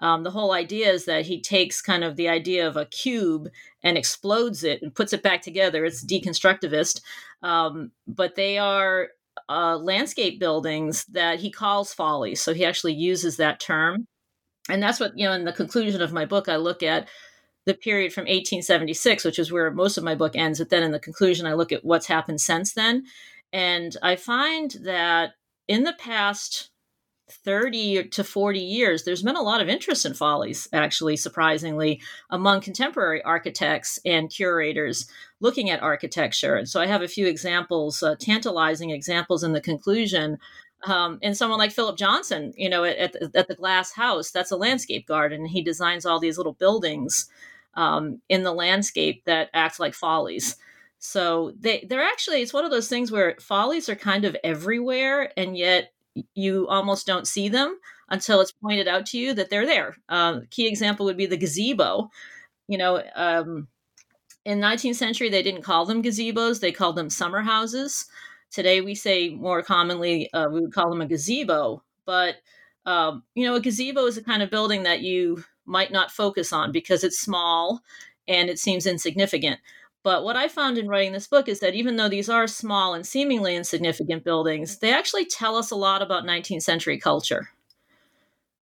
um, 0.00 0.22
the 0.24 0.30
whole 0.30 0.52
idea 0.52 0.90
is 0.90 1.04
that 1.04 1.26
he 1.26 1.40
takes 1.40 1.80
kind 1.80 2.04
of 2.04 2.16
the 2.16 2.28
idea 2.28 2.66
of 2.66 2.76
a 2.76 2.86
cube 2.86 3.48
and 3.82 3.96
explodes 3.96 4.64
it 4.64 4.82
and 4.82 4.94
puts 4.94 5.12
it 5.12 5.22
back 5.22 5.42
together. 5.42 5.84
It's 5.84 6.04
deconstructivist, 6.04 7.00
um, 7.42 7.92
but 8.06 8.34
they 8.34 8.58
are 8.58 9.08
uh, 9.48 9.78
landscape 9.78 10.40
buildings 10.40 11.04
that 11.06 11.40
he 11.40 11.50
calls 11.50 11.94
follies. 11.94 12.40
So 12.40 12.54
he 12.54 12.64
actually 12.64 12.94
uses 12.94 13.36
that 13.36 13.60
term. 13.60 14.06
And 14.68 14.82
that's 14.82 15.00
what, 15.00 15.12
you 15.16 15.26
know, 15.26 15.32
in 15.32 15.44
the 15.44 15.52
conclusion 15.52 16.02
of 16.02 16.12
my 16.12 16.24
book, 16.24 16.48
I 16.48 16.56
look 16.56 16.82
at 16.82 17.08
the 17.64 17.74
period 17.74 18.12
from 18.12 18.22
1876, 18.22 19.24
which 19.24 19.38
is 19.38 19.52
where 19.52 19.70
most 19.70 19.96
of 19.96 20.04
my 20.04 20.14
book 20.14 20.34
ends. 20.34 20.58
But 20.58 20.70
then 20.70 20.82
in 20.82 20.92
the 20.92 20.98
conclusion, 20.98 21.46
I 21.46 21.54
look 21.54 21.72
at 21.72 21.84
what's 21.84 22.06
happened 22.06 22.40
since 22.40 22.72
then. 22.72 23.04
And 23.52 23.96
I 24.02 24.16
find 24.16 24.70
that 24.82 25.34
in 25.68 25.84
the 25.84 25.94
past 25.98 26.70
30 27.30 28.08
to 28.08 28.24
40 28.24 28.58
years, 28.58 29.04
there's 29.04 29.22
been 29.22 29.36
a 29.36 29.42
lot 29.42 29.60
of 29.60 29.68
interest 29.68 30.04
in 30.04 30.14
follies, 30.14 30.68
actually, 30.72 31.16
surprisingly, 31.16 32.00
among 32.30 32.60
contemporary 32.60 33.22
architects 33.22 33.98
and 34.04 34.30
curators 34.30 35.06
looking 35.40 35.70
at 35.70 35.82
architecture. 35.82 36.56
And 36.56 36.68
so 36.68 36.80
I 36.80 36.86
have 36.86 37.02
a 37.02 37.08
few 37.08 37.26
examples, 37.26 38.02
uh, 38.02 38.16
tantalizing 38.18 38.90
examples 38.90 39.44
in 39.44 39.52
the 39.52 39.60
conclusion. 39.60 40.38
Um, 40.84 41.18
and 41.22 41.36
someone 41.36 41.58
like 41.58 41.72
Philip 41.72 41.96
Johnson, 41.96 42.52
you 42.56 42.68
know, 42.68 42.84
at, 42.84 43.16
at 43.34 43.48
the 43.48 43.54
Glass 43.54 43.92
House, 43.92 44.30
that's 44.30 44.50
a 44.50 44.56
landscape 44.56 45.06
garden. 45.06 45.46
He 45.46 45.62
designs 45.62 46.04
all 46.04 46.18
these 46.18 46.36
little 46.36 46.54
buildings 46.54 47.30
um, 47.74 48.20
in 48.28 48.42
the 48.42 48.52
landscape 48.52 49.24
that 49.24 49.48
act 49.54 49.80
like 49.80 49.94
follies. 49.94 50.56
So 51.04 51.52
they 51.58 51.84
they're 51.88 52.00
actually 52.04 52.42
it's 52.42 52.52
one 52.52 52.64
of 52.64 52.70
those 52.70 52.88
things 52.88 53.10
where 53.10 53.34
follies 53.40 53.88
are 53.88 53.96
kind 53.96 54.24
of 54.24 54.36
everywhere, 54.44 55.32
and 55.36 55.56
yet 55.56 55.92
you 56.34 56.68
almost 56.68 57.08
don't 57.08 57.26
see 57.26 57.48
them 57.48 57.76
until 58.08 58.40
it's 58.40 58.52
pointed 58.52 58.86
out 58.86 59.06
to 59.06 59.18
you 59.18 59.34
that 59.34 59.50
they're 59.50 59.66
there. 59.66 59.96
Um, 60.08 60.46
key 60.50 60.68
example 60.68 61.04
would 61.06 61.16
be 61.16 61.26
the 61.26 61.36
gazebo. 61.36 62.08
You 62.68 62.78
know, 62.78 63.02
um, 63.16 63.68
in 64.44 64.60
19th 64.60 64.96
century 64.96 65.28
they 65.30 65.42
didn't 65.42 65.62
call 65.62 65.86
them 65.86 66.02
gazebos; 66.04 66.60
they 66.60 66.72
called 66.72 66.96
them 66.96 67.10
summer 67.10 67.42
houses. 67.42 68.06
Today 68.52 68.80
we 68.80 68.94
say 68.94 69.30
more 69.30 69.62
commonly 69.62 70.32
uh, 70.32 70.48
we 70.50 70.60
would 70.60 70.72
call 70.74 70.90
them 70.90 71.02
a 71.02 71.06
gazebo, 71.06 71.82
but 72.06 72.36
um, 72.86 73.24
you 73.34 73.44
know, 73.44 73.56
a 73.56 73.60
gazebo 73.60 74.06
is 74.06 74.18
a 74.18 74.22
kind 74.24 74.42
of 74.42 74.50
building 74.50 74.84
that 74.84 75.00
you 75.02 75.44
might 75.66 75.90
not 75.92 76.12
focus 76.12 76.52
on 76.52 76.72
because 76.72 77.04
it's 77.04 77.18
small 77.20 77.82
and 78.28 78.48
it 78.50 78.58
seems 78.60 78.86
insignificant. 78.86 79.58
But 80.04 80.24
what 80.24 80.36
I 80.36 80.48
found 80.48 80.78
in 80.78 80.88
writing 80.88 81.12
this 81.12 81.28
book 81.28 81.48
is 81.48 81.60
that 81.60 81.74
even 81.74 81.96
though 81.96 82.08
these 82.08 82.28
are 82.28 82.46
small 82.48 82.94
and 82.94 83.06
seemingly 83.06 83.54
insignificant 83.54 84.24
buildings, 84.24 84.78
they 84.78 84.92
actually 84.92 85.24
tell 85.24 85.56
us 85.56 85.70
a 85.70 85.76
lot 85.76 86.02
about 86.02 86.24
19th 86.24 86.62
century 86.62 86.98
culture. 86.98 87.50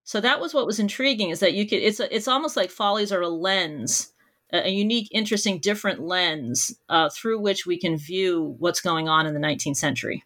So 0.04 0.20
that 0.20 0.40
was 0.40 0.52
what 0.52 0.66
was 0.66 0.80
intriguing 0.80 1.30
is 1.30 1.40
that 1.40 1.54
you 1.54 1.66
could 1.68 1.78
it's 1.78 2.00
a, 2.00 2.14
it's 2.14 2.28
almost 2.28 2.56
like 2.56 2.70
follies 2.70 3.12
are 3.12 3.22
a 3.22 3.28
lens, 3.28 4.12
a, 4.52 4.68
unique, 4.68 5.08
interesting, 5.12 5.60
different 5.60 6.00
lens 6.00 6.76
uh, 6.88 7.08
through 7.10 7.40
which 7.40 7.64
we 7.64 7.78
can 7.78 7.96
view 7.96 8.56
what's 8.58 8.80
going 8.80 9.08
on 9.08 9.26
in 9.26 9.34
the 9.34 9.40
19th 9.40 9.76
century. 9.76 10.24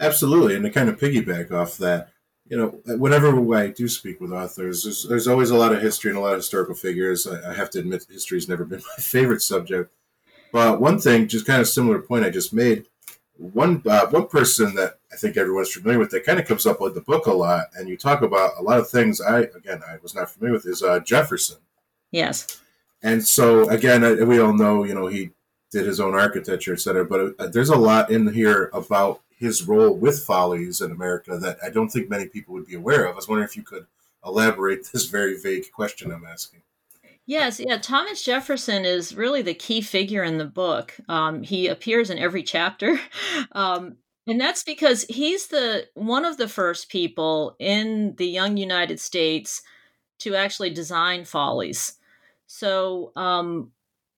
Absolutely, 0.00 0.54
and 0.54 0.64
to 0.64 0.70
kind 0.70 0.88
of 0.88 0.98
piggyback 0.98 1.52
off 1.52 1.76
that, 1.78 2.10
you 2.48 2.56
know, 2.56 2.80
whenever 2.96 3.54
I 3.54 3.68
do 3.68 3.88
speak 3.88 4.20
with 4.20 4.32
authors, 4.32 4.84
there's, 4.84 5.06
there's 5.06 5.28
always 5.28 5.50
a 5.50 5.56
lot 5.56 5.72
of 5.72 5.82
history 5.82 6.10
and 6.10 6.18
a 6.18 6.22
lot 6.22 6.32
of 6.32 6.38
historical 6.38 6.74
figures. 6.74 7.26
I, 7.26 7.50
I 7.50 7.54
have 7.54 7.68
to 7.70 7.80
admit, 7.80 8.06
history 8.08 8.38
has 8.38 8.48
never 8.48 8.64
been 8.64 8.80
my 8.96 9.02
favorite 9.02 9.42
subject. 9.42 9.92
But 10.52 10.80
one 10.80 10.98
thing, 10.98 11.28
just 11.28 11.46
kind 11.46 11.60
of 11.60 11.68
similar 11.68 12.00
point 12.00 12.24
I 12.24 12.30
just 12.30 12.52
made, 12.52 12.86
one 13.36 13.82
uh, 13.86 14.06
one 14.08 14.26
person 14.26 14.74
that 14.74 14.98
I 15.12 15.16
think 15.16 15.36
everyone's 15.36 15.72
familiar 15.72 15.98
with 15.98 16.10
that 16.10 16.24
kind 16.24 16.40
of 16.40 16.46
comes 16.46 16.66
up 16.66 16.80
with 16.80 16.94
the 16.94 17.00
book 17.00 17.26
a 17.26 17.32
lot, 17.32 17.66
and 17.76 17.88
you 17.88 17.96
talk 17.96 18.22
about 18.22 18.52
a 18.58 18.62
lot 18.62 18.78
of 18.78 18.88
things. 18.88 19.20
I 19.20 19.40
again, 19.40 19.82
I 19.86 19.98
was 20.02 20.14
not 20.14 20.30
familiar 20.30 20.54
with 20.54 20.66
is 20.66 20.82
uh, 20.82 21.00
Jefferson. 21.00 21.58
Yes. 22.10 22.60
And 23.02 23.26
so 23.26 23.68
again, 23.68 24.26
we 24.26 24.40
all 24.40 24.52
know, 24.52 24.84
you 24.84 24.94
know, 24.94 25.06
he 25.06 25.30
did 25.70 25.86
his 25.86 26.00
own 26.00 26.14
architecture, 26.14 26.72
et 26.72 26.80
cetera. 26.80 27.04
But 27.04 27.34
uh, 27.38 27.46
there's 27.46 27.68
a 27.68 27.76
lot 27.76 28.10
in 28.10 28.32
here 28.32 28.70
about 28.72 29.20
his 29.36 29.68
role 29.68 29.94
with 29.94 30.24
Follies 30.24 30.80
in 30.80 30.90
America 30.90 31.38
that 31.38 31.58
I 31.62 31.70
don't 31.70 31.90
think 31.90 32.10
many 32.10 32.26
people 32.26 32.54
would 32.54 32.66
be 32.66 32.74
aware 32.74 33.04
of. 33.04 33.12
I 33.12 33.16
was 33.16 33.28
wondering 33.28 33.48
if 33.48 33.56
you 33.56 33.62
could 33.62 33.86
elaborate 34.24 34.88
this 34.92 35.06
very 35.06 35.38
vague 35.38 35.70
question 35.70 36.10
I'm 36.10 36.26
asking. 36.26 36.62
Yes, 37.28 37.60
yeah. 37.60 37.76
Thomas 37.76 38.22
Jefferson 38.24 38.86
is 38.86 39.14
really 39.14 39.42
the 39.42 39.52
key 39.52 39.82
figure 39.82 40.24
in 40.24 40.38
the 40.38 40.46
book. 40.46 40.96
Um, 41.10 41.42
he 41.42 41.68
appears 41.68 42.08
in 42.08 42.16
every 42.18 42.42
chapter, 42.42 42.98
um, 43.52 43.98
and 44.26 44.40
that's 44.40 44.64
because 44.64 45.02
he's 45.10 45.48
the 45.48 45.86
one 45.92 46.24
of 46.24 46.38
the 46.38 46.48
first 46.48 46.88
people 46.88 47.54
in 47.58 48.14
the 48.16 48.26
young 48.26 48.56
United 48.56 48.98
States 48.98 49.60
to 50.20 50.36
actually 50.36 50.70
design 50.70 51.26
follies. 51.26 51.98
So, 52.46 53.12
um, 53.14 53.72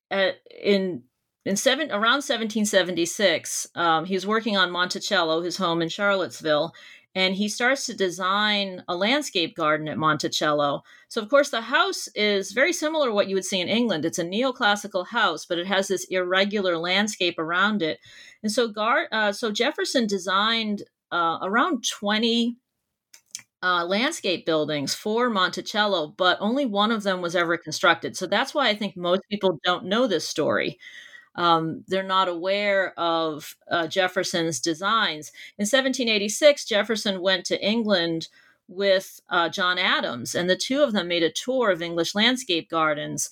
at, 0.09 0.35
in 0.63 1.03
in 1.43 1.57
seven 1.57 1.91
around 1.91 2.23
1776, 2.23 3.67
um, 3.75 4.05
he 4.05 4.13
was 4.13 4.25
working 4.25 4.55
on 4.55 4.71
Monticello, 4.71 5.41
his 5.41 5.57
home 5.57 5.81
in 5.81 5.89
Charlottesville, 5.89 6.73
and 7.15 7.35
he 7.35 7.49
starts 7.49 7.85
to 7.85 7.93
design 7.93 8.83
a 8.87 8.95
landscape 8.95 9.55
garden 9.55 9.87
at 9.87 9.97
Monticello. 9.97 10.83
So, 11.09 11.21
of 11.21 11.29
course, 11.29 11.49
the 11.49 11.61
house 11.61 12.07
is 12.15 12.53
very 12.53 12.71
similar 12.73 13.07
to 13.07 13.13
what 13.13 13.27
you 13.27 13.35
would 13.35 13.45
see 13.45 13.59
in 13.59 13.67
England. 13.67 14.05
It's 14.05 14.19
a 14.19 14.23
neoclassical 14.23 15.07
house, 15.07 15.45
but 15.45 15.59
it 15.59 15.67
has 15.67 15.87
this 15.89 16.05
irregular 16.05 16.77
landscape 16.77 17.37
around 17.37 17.81
it. 17.81 17.99
And 18.43 18.51
so, 18.51 18.69
Gar- 18.69 19.09
uh, 19.11 19.31
so 19.33 19.51
Jefferson 19.51 20.07
designed 20.07 20.83
uh, 21.11 21.39
around 21.41 21.83
20 21.89 22.57
uh, 23.63 23.85
landscape 23.85 24.45
buildings 24.45 24.95
for 24.95 25.29
Monticello, 25.29 26.13
but 26.17 26.37
only 26.39 26.65
one 26.65 26.91
of 26.91 27.03
them 27.03 27.21
was 27.21 27.35
ever 27.35 27.57
constructed. 27.57 28.17
So 28.17 28.25
that's 28.25 28.53
why 28.53 28.69
I 28.69 28.75
think 28.75 28.97
most 28.97 29.21
people 29.29 29.59
don't 29.63 29.85
know 29.85 30.07
this 30.07 30.27
story 30.27 30.79
um, 31.35 31.83
they're 31.87 32.03
not 32.03 32.27
aware 32.27 32.93
of 32.99 33.55
uh, 33.69 33.87
Jefferson's 33.87 34.59
designs. 34.59 35.31
In 35.57 35.63
1786, 35.63 36.65
Jefferson 36.65 37.21
went 37.21 37.45
to 37.45 37.63
England 37.65 38.27
with 38.67 39.21
uh, 39.29 39.49
John 39.49 39.77
Adams, 39.77 40.35
and 40.35 40.49
the 40.49 40.55
two 40.55 40.81
of 40.81 40.93
them 40.93 41.07
made 41.07 41.23
a 41.23 41.31
tour 41.31 41.71
of 41.71 41.81
English 41.81 42.15
landscape 42.15 42.69
gardens. 42.69 43.29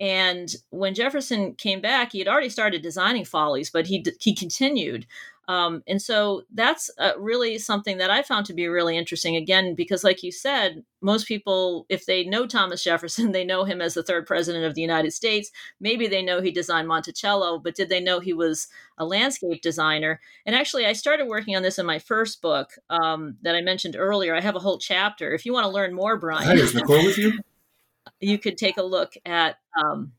And 0.00 0.54
when 0.70 0.94
Jefferson 0.94 1.54
came 1.54 1.80
back, 1.80 2.12
he 2.12 2.18
had 2.18 2.28
already 2.28 2.48
started 2.48 2.82
designing 2.82 3.24
follies, 3.24 3.70
but 3.70 3.86
he 3.86 4.04
he 4.18 4.34
continued. 4.34 5.06
Um, 5.50 5.82
and 5.88 6.00
so 6.00 6.42
that's 6.54 6.92
uh, 6.96 7.10
really 7.18 7.58
something 7.58 7.98
that 7.98 8.08
I 8.08 8.22
found 8.22 8.46
to 8.46 8.54
be 8.54 8.68
really 8.68 8.96
interesting. 8.96 9.34
Again, 9.34 9.74
because 9.74 10.04
like 10.04 10.22
you 10.22 10.30
said, 10.30 10.84
most 11.02 11.26
people, 11.26 11.86
if 11.88 12.06
they 12.06 12.22
know 12.22 12.46
Thomas 12.46 12.84
Jefferson, 12.84 13.32
they 13.32 13.42
know 13.42 13.64
him 13.64 13.82
as 13.82 13.94
the 13.94 14.04
third 14.04 14.28
president 14.28 14.64
of 14.64 14.76
the 14.76 14.80
United 14.80 15.12
States. 15.12 15.50
Maybe 15.80 16.06
they 16.06 16.22
know 16.22 16.40
he 16.40 16.52
designed 16.52 16.86
Monticello, 16.86 17.58
but 17.58 17.74
did 17.74 17.88
they 17.88 17.98
know 17.98 18.20
he 18.20 18.32
was 18.32 18.68
a 18.96 19.04
landscape 19.04 19.60
designer? 19.60 20.20
And 20.46 20.54
actually, 20.54 20.86
I 20.86 20.92
started 20.92 21.26
working 21.26 21.56
on 21.56 21.64
this 21.64 21.80
in 21.80 21.86
my 21.86 21.98
first 21.98 22.40
book 22.42 22.70
um, 22.88 23.36
that 23.42 23.56
I 23.56 23.60
mentioned 23.60 23.96
earlier. 23.98 24.36
I 24.36 24.40
have 24.40 24.54
a 24.54 24.60
whole 24.60 24.78
chapter. 24.78 25.32
If 25.32 25.44
you 25.44 25.52
want 25.52 25.64
to 25.64 25.72
learn 25.72 25.92
more, 25.92 26.16
Brian, 26.16 26.44
Hi, 26.44 26.54
is 26.54 26.76
Nicole 26.76 27.04
with 27.04 27.18
you? 27.18 27.40
you 28.20 28.38
could 28.38 28.56
take 28.56 28.76
a 28.76 28.84
look 28.84 29.14
at 29.26 29.56
um, 29.76 30.12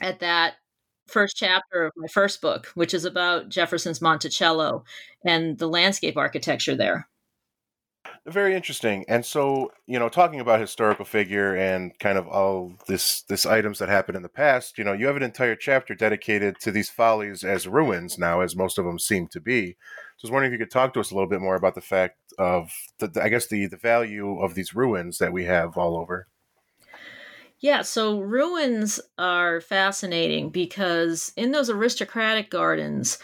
at 0.00 0.18
that 0.18 0.54
first 1.08 1.36
chapter 1.36 1.84
of 1.86 1.92
my 1.96 2.06
first 2.08 2.40
book, 2.40 2.66
which 2.74 2.94
is 2.94 3.04
about 3.04 3.48
Jefferson's 3.48 4.00
Monticello 4.00 4.84
and 5.24 5.58
the 5.58 5.68
landscape 5.68 6.16
architecture 6.16 6.76
there. 6.76 7.08
Very 8.26 8.54
interesting. 8.54 9.04
And 9.08 9.24
so, 9.24 9.72
you 9.86 9.98
know, 9.98 10.08
talking 10.08 10.40
about 10.40 10.60
historical 10.60 11.04
figure 11.04 11.54
and 11.54 11.98
kind 11.98 12.18
of 12.18 12.28
all 12.28 12.72
this 12.86 13.22
this 13.22 13.46
items 13.46 13.78
that 13.78 13.88
happened 13.88 14.16
in 14.16 14.22
the 14.22 14.28
past, 14.28 14.76
you 14.76 14.84
know, 14.84 14.92
you 14.92 15.06
have 15.06 15.16
an 15.16 15.22
entire 15.22 15.56
chapter 15.56 15.94
dedicated 15.94 16.58
to 16.60 16.70
these 16.70 16.90
follies 16.90 17.42
as 17.44 17.66
ruins 17.66 18.18
now, 18.18 18.40
as 18.40 18.56
most 18.56 18.78
of 18.78 18.84
them 18.84 18.98
seem 18.98 19.28
to 19.28 19.40
be. 19.40 19.76
So 20.16 20.26
I 20.26 20.28
was 20.28 20.30
wondering 20.30 20.52
if 20.52 20.58
you 20.58 20.64
could 20.64 20.72
talk 20.72 20.92
to 20.94 21.00
us 21.00 21.10
a 21.10 21.14
little 21.14 21.28
bit 21.28 21.40
more 21.40 21.56
about 21.56 21.74
the 21.74 21.80
fact 21.80 22.18
of, 22.38 22.70
the, 22.98 23.10
I 23.22 23.28
guess, 23.28 23.46
the 23.46 23.66
the 23.66 23.76
value 23.76 24.40
of 24.40 24.54
these 24.54 24.74
ruins 24.74 25.18
that 25.18 25.32
we 25.32 25.44
have 25.44 25.78
all 25.78 25.96
over. 25.96 26.26
Yeah, 27.60 27.82
so 27.82 28.20
ruins 28.20 29.00
are 29.18 29.60
fascinating 29.60 30.50
because 30.50 31.32
in 31.36 31.50
those 31.50 31.68
aristocratic 31.70 32.50
gardens, 32.50 33.18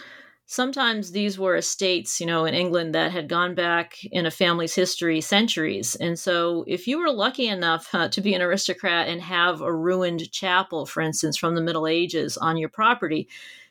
sometimes 0.47 1.13
these 1.13 1.39
were 1.39 1.55
estates, 1.55 2.21
you 2.21 2.27
know, 2.27 2.45
in 2.45 2.53
England 2.53 2.95
that 2.97 3.13
had 3.13 3.29
gone 3.29 3.55
back 3.55 3.97
in 4.11 4.27
a 4.27 4.33
family's 4.33 4.75
history 4.75 5.21
centuries. 5.21 5.95
And 5.95 6.19
so 6.19 6.65
if 6.67 6.89
you 6.89 6.99
were 6.99 7.13
lucky 7.13 7.47
enough 7.47 7.95
uh, 7.95 8.09
to 8.09 8.21
be 8.21 8.35
an 8.35 8.43
aristocrat 8.43 9.09
and 9.09 9.23
have 9.23 9.61
a 9.61 9.73
ruined 9.73 10.31
chapel, 10.33 10.85
for 10.85 11.01
instance, 11.01 11.37
from 11.37 11.55
the 11.55 11.63
Middle 11.63 11.87
Ages 11.87 12.37
on 12.37 12.57
your 12.57 12.69
property, 12.69 13.29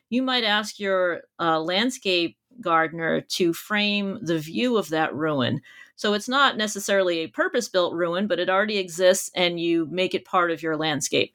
you 0.09 0.23
might 0.23 0.43
ask 0.45 0.79
your 0.79 1.23
uh, 1.39 1.59
landscape 1.59 2.37
gardener 2.61 3.19
to 3.21 3.51
frame 3.51 4.19
the 4.21 4.39
view 4.39 4.77
of 4.77 4.89
that 4.89 5.13
ruin 5.13 5.59
so 6.03 6.13
it's 6.13 6.27
not 6.27 6.57
necessarily 6.57 7.19
a 7.19 7.27
purpose 7.27 7.69
built 7.69 7.93
ruin, 7.93 8.27
but 8.27 8.37
it 8.37 8.49
already 8.49 8.77
exists 8.77 9.31
and 9.33 9.57
you 9.57 9.87
make 9.89 10.13
it 10.13 10.25
part 10.25 10.51
of 10.51 10.61
your 10.61 10.75
landscape. 10.75 11.33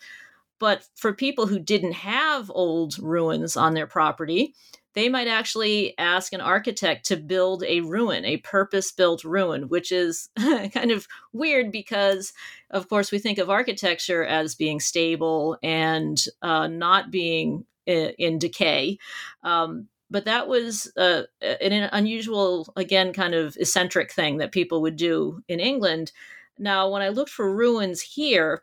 But 0.59 0.87
for 0.95 1.15
people 1.15 1.47
who 1.47 1.59
didn't 1.59 1.93
have 1.93 2.51
old 2.55 2.99
ruins 2.99 3.57
on 3.57 3.73
their 3.73 3.87
property, 3.87 4.55
they 4.93 5.09
might 5.09 5.27
actually 5.27 5.97
ask 5.97 6.35
an 6.35 6.43
architect 6.43 7.07
to 7.07 7.17
build 7.17 7.65
a 7.65 7.81
ruin, 7.81 8.27
a 8.27 8.37
purpose 8.37 8.93
built 8.93 9.25
ruin, 9.25 9.71
which 9.71 9.91
is 9.91 10.29
kind 10.39 10.91
of 10.91 11.09
weird 11.33 11.73
because, 11.73 12.35
of 12.69 12.91
course, 12.91 13.11
we 13.11 13.19
think 13.19 13.39
of 13.39 13.49
architecture 13.49 14.23
as 14.23 14.55
being 14.55 14.81
stable 14.81 15.57
and 15.63 16.23
uh, 16.43 16.67
not 16.67 17.11
being 17.11 17.65
in, 17.87 18.13
in 18.19 18.39
decay. 18.39 18.99
Um, 19.43 19.89
but 20.11 20.25
that 20.25 20.49
was 20.49 20.91
uh, 20.97 21.23
an 21.41 21.89
unusual, 21.93 22.73
again, 22.77 23.13
kind 23.13 23.35
of 23.35 23.57
eccentric 23.57 24.13
thing 24.13 24.39
that 24.39 24.53
people 24.53 24.83
would 24.83 24.97
do 24.97 25.43
in 25.49 25.61
England. 25.61 26.13
Now, 26.59 26.89
when 26.91 27.03
I 27.03 27.11
looked 27.11 27.31
for 27.31 27.55
ruins 27.55 28.01
here, 28.01 28.63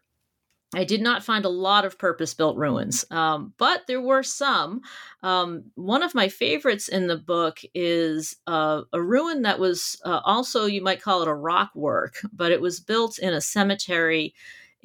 I 0.73 0.83
did 0.83 1.01
not 1.01 1.23
find 1.23 1.45
a 1.45 1.49
lot 1.49 1.85
of 1.85 1.97
purpose 1.97 2.33
built 2.33 2.57
ruins, 2.57 3.05
um, 3.09 3.53
but 3.57 3.87
there 3.87 4.01
were 4.01 4.23
some. 4.23 4.81
Um, 5.23 5.71
one 5.75 6.03
of 6.03 6.15
my 6.15 6.27
favorites 6.27 6.89
in 6.89 7.07
the 7.07 7.17
book 7.17 7.59
is 7.73 8.35
uh, 8.45 8.81
a 8.91 9.01
ruin 9.01 9.43
that 9.43 9.59
was 9.59 10.01
uh, 10.03 10.19
also, 10.25 10.65
you 10.65 10.81
might 10.81 11.01
call 11.01 11.21
it 11.21 11.29
a 11.29 11.33
rock 11.33 11.71
work, 11.75 12.17
but 12.33 12.51
it 12.51 12.59
was 12.59 12.81
built 12.81 13.19
in 13.19 13.33
a 13.33 13.39
cemetery 13.39 14.33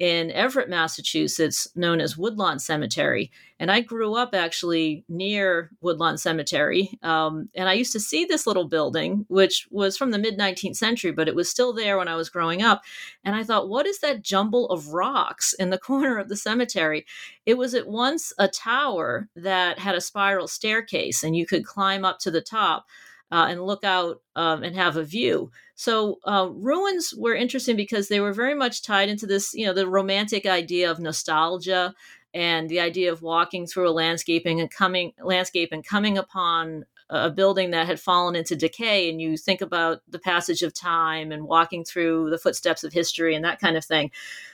in 0.01 0.31
Everett, 0.31 0.67
Massachusetts, 0.67 1.67
known 1.75 2.01
as 2.01 2.17
Woodlawn 2.17 2.57
Cemetery. 2.57 3.29
And 3.59 3.71
I 3.71 3.81
grew 3.81 4.15
up 4.15 4.33
actually 4.33 5.05
near 5.07 5.69
Woodlawn 5.79 6.17
Cemetery. 6.17 6.97
Um, 7.03 7.49
and 7.53 7.69
I 7.69 7.73
used 7.73 7.91
to 7.91 7.99
see 7.99 8.25
this 8.25 8.47
little 8.47 8.67
building, 8.67 9.27
which 9.29 9.67
was 9.69 9.95
from 9.95 10.09
the 10.09 10.17
mid 10.17 10.39
19th 10.39 10.75
century, 10.75 11.11
but 11.11 11.27
it 11.27 11.35
was 11.35 11.51
still 11.51 11.71
there 11.71 11.99
when 11.99 12.07
I 12.07 12.15
was 12.15 12.31
growing 12.31 12.63
up. 12.63 12.81
And 13.23 13.35
I 13.35 13.43
thought, 13.43 13.69
what 13.69 13.85
is 13.85 13.99
that 13.99 14.23
jumble 14.23 14.67
of 14.69 14.87
rocks 14.87 15.53
in 15.53 15.69
the 15.69 15.77
corner 15.91 16.17
of 16.17 16.29
the 16.29 16.35
cemetery? 16.35 17.05
It 17.45 17.59
was 17.59 17.75
at 17.75 17.87
once 17.87 18.33
a 18.39 18.47
tower 18.47 19.29
that 19.35 19.77
had 19.77 19.93
a 19.93 20.01
spiral 20.01 20.47
staircase, 20.47 21.21
and 21.21 21.35
you 21.35 21.45
could 21.45 21.63
climb 21.63 22.03
up 22.03 22.17
to 22.21 22.31
the 22.31 22.41
top 22.41 22.87
uh, 23.31 23.47
and 23.49 23.63
look 23.63 23.83
out 23.83 24.21
um, 24.35 24.63
and 24.63 24.75
have 24.75 24.97
a 24.97 25.03
view. 25.03 25.51
So 25.75 26.19
uh, 26.25 26.49
ruins 26.51 27.13
were 27.17 27.33
interesting 27.33 27.75
because 27.75 28.07
they 28.07 28.19
were 28.19 28.33
very 28.33 28.55
much 28.55 28.83
tied 28.83 29.09
into 29.09 29.25
this, 29.25 29.53
you 29.53 29.65
know, 29.65 29.73
the 29.73 29.87
romantic 29.87 30.45
idea 30.45 30.91
of 30.91 30.99
nostalgia 30.99 31.93
and 32.33 32.69
the 32.69 32.79
idea 32.79 33.11
of 33.11 33.21
walking 33.21 33.67
through 33.67 33.89
a 33.89 33.91
landscaping 33.91 34.59
and 34.59 34.69
coming 34.69 35.13
landscape 35.21 35.69
and 35.71 35.85
coming 35.85 36.17
upon 36.17 36.85
a 37.11 37.29
building 37.29 37.71
that 37.71 37.87
had 37.87 37.99
fallen 37.99 38.37
into 38.37 38.55
decay 38.55 39.09
and 39.09 39.21
you 39.21 39.35
think 39.35 39.59
about 39.59 40.01
the 40.07 40.19
passage 40.19 40.61
of 40.61 40.73
time 40.73 41.33
and 41.33 41.43
walking 41.43 41.83
through 41.83 42.29
the 42.29 42.37
footsteps 42.37 42.85
of 42.85 42.93
history 42.93 43.35
and 43.35 43.43
that 43.43 43.59
kind 43.59 43.75
of 43.75 43.83
thing 43.83 44.09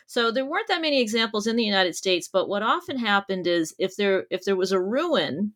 so 0.08 0.32
there 0.32 0.46
weren't 0.46 0.68
that 0.68 0.82
many 0.82 1.00
examples 1.00 1.46
in 1.46 1.56
the 1.56 1.64
united 1.64 1.96
states 1.96 2.28
but 2.28 2.50
what 2.50 2.64
often 2.64 2.98
happened 2.98 3.46
is 3.46 3.76
if 3.78 3.96
there 3.96 4.26
if 4.32 4.44
there 4.44 4.56
was 4.56 4.72
a 4.72 4.82
ruin 4.82 5.54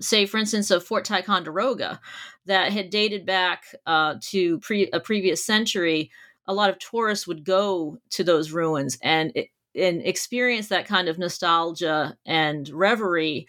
say, 0.00 0.26
for 0.26 0.38
instance, 0.38 0.70
of 0.70 0.84
Fort 0.84 1.04
Ticonderoga 1.04 2.00
that 2.46 2.72
had 2.72 2.90
dated 2.90 3.26
back 3.26 3.64
uh, 3.86 4.16
to 4.20 4.58
pre- 4.60 4.90
a 4.92 5.00
previous 5.00 5.44
century, 5.44 6.10
a 6.46 6.54
lot 6.54 6.70
of 6.70 6.78
tourists 6.78 7.26
would 7.26 7.44
go 7.44 7.98
to 8.10 8.24
those 8.24 8.52
ruins 8.52 8.98
and 9.02 9.32
and 9.76 10.02
experience 10.02 10.68
that 10.68 10.86
kind 10.86 11.08
of 11.08 11.18
nostalgia 11.18 12.16
and 12.24 12.68
reverie 12.68 13.46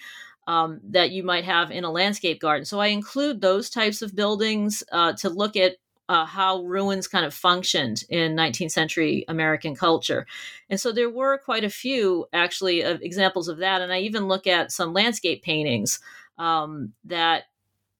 um, 0.47 0.79
that 0.83 1.11
you 1.11 1.23
might 1.23 1.43
have 1.43 1.71
in 1.71 1.83
a 1.83 1.91
landscape 1.91 2.39
garden. 2.39 2.65
So 2.65 2.79
I 2.79 2.87
include 2.87 3.41
those 3.41 3.69
types 3.69 4.01
of 4.01 4.15
buildings 4.15 4.83
uh, 4.91 5.13
to 5.13 5.29
look 5.29 5.55
at 5.55 5.77
uh, 6.07 6.25
how 6.25 6.61
ruins 6.63 7.07
kind 7.07 7.25
of 7.25 7.33
functioned 7.33 8.03
in 8.09 8.35
19th 8.35 8.71
century 8.71 9.25
American 9.27 9.75
culture. 9.75 10.25
And 10.69 10.79
so 10.79 10.91
there 10.91 11.09
were 11.09 11.37
quite 11.37 11.63
a 11.63 11.69
few 11.69 12.27
actually 12.33 12.81
of 12.81 13.01
examples 13.01 13.47
of 13.47 13.57
that. 13.57 13.81
And 13.81 13.91
I 13.91 13.99
even 13.99 14.27
look 14.27 14.47
at 14.47 14.71
some 14.71 14.93
landscape 14.93 15.43
paintings 15.43 15.99
um, 16.37 16.93
that 17.05 17.45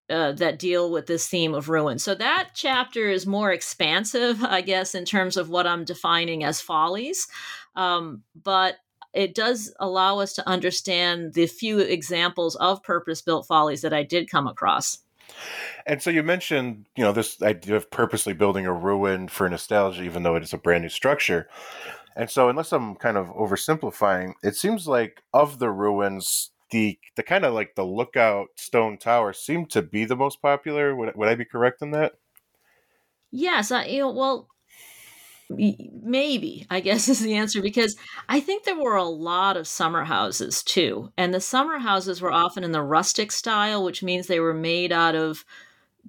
uh, 0.08 0.34
that 0.34 0.60
deal 0.60 0.92
with 0.92 1.08
this 1.08 1.28
theme 1.28 1.56
of 1.56 1.68
ruin. 1.68 1.98
So 1.98 2.14
that 2.14 2.50
chapter 2.54 3.10
is 3.10 3.26
more 3.26 3.52
expansive, 3.52 4.44
I 4.44 4.62
guess, 4.62 4.94
in 4.94 5.04
terms 5.04 5.36
of 5.36 5.50
what 5.50 5.66
I'm 5.66 5.84
defining 5.84 6.44
as 6.44 6.62
follies. 6.62 7.28
Um, 7.76 8.22
but 8.36 8.76
it 9.16 9.34
does 9.34 9.74
allow 9.80 10.20
us 10.20 10.34
to 10.34 10.48
understand 10.48 11.34
the 11.34 11.48
few 11.48 11.80
examples 11.80 12.56
of 12.58 12.84
purpose 12.84 13.22
built 13.22 13.48
follies 13.48 13.82
that 13.82 13.94
I 13.94 14.04
did 14.04 14.30
come 14.30 14.46
across. 14.46 15.00
And 15.86 16.02
so 16.02 16.10
you 16.10 16.24
mentioned, 16.24 16.88
you 16.96 17.04
know, 17.04 17.12
this 17.12 17.42
idea 17.42 17.76
of 17.76 17.92
purposely 17.92 18.34
building 18.34 18.66
a 18.66 18.74
ruin 18.74 19.28
for 19.28 19.48
nostalgia, 19.50 20.04
even 20.04 20.24
though 20.24 20.36
it 20.36 20.44
is 20.44 20.54
a 20.54 20.58
brand 20.58 20.84
new 20.84 20.90
structure. 20.90 21.48
And 22.16 22.30
so, 22.30 22.50
unless 22.50 22.72
I'm 22.72 22.96
kind 22.96 23.18
of 23.18 23.28
oversimplifying, 23.28 24.34
it 24.42 24.56
seems 24.56 24.88
like 24.88 25.24
of 25.34 25.60
the 25.60 25.70
ruins, 25.70 26.52
the 26.72 26.98
the 27.16 27.24
kind 27.24 27.46
of 27.46 27.54
like 27.54 27.76
the 27.76 27.86
lookout 27.86 28.48
stone 28.56 28.98
tower 28.98 29.34
seemed 29.34 29.70
to 29.72 29.82
be 29.82 30.06
the 30.06 30.16
most 30.16 30.42
popular. 30.42 30.96
Would, 30.96 31.16
would 31.16 31.28
I 31.28 31.36
be 31.36 31.46
correct 31.46 31.82
in 31.82 31.92
that? 31.92 32.14
Yes, 33.32 33.72
I, 33.72 33.86
you 33.86 34.00
know, 34.00 34.12
well, 34.12 34.48
maybe 35.50 36.66
I 36.70 36.80
guess 36.80 37.08
is 37.10 37.20
the 37.20 37.36
answer 37.36 37.62
because 37.62 37.96
I 38.30 38.40
think 38.40 38.64
there 38.64 38.80
were 38.80 38.96
a 38.96 39.04
lot 39.04 39.58
of 39.58 39.68
summer 39.68 40.04
houses 40.04 40.64
too, 40.64 41.12
and 41.18 41.34
the 41.34 41.42
summer 41.42 41.80
houses 41.80 42.22
were 42.22 42.32
often 42.32 42.64
in 42.64 42.72
the 42.72 42.82
rustic 42.82 43.32
style, 43.32 43.84
which 43.84 44.04
means 44.04 44.28
they 44.28 44.40
were 44.40 44.54
made 44.54 44.92
out 44.92 45.16
of 45.16 45.46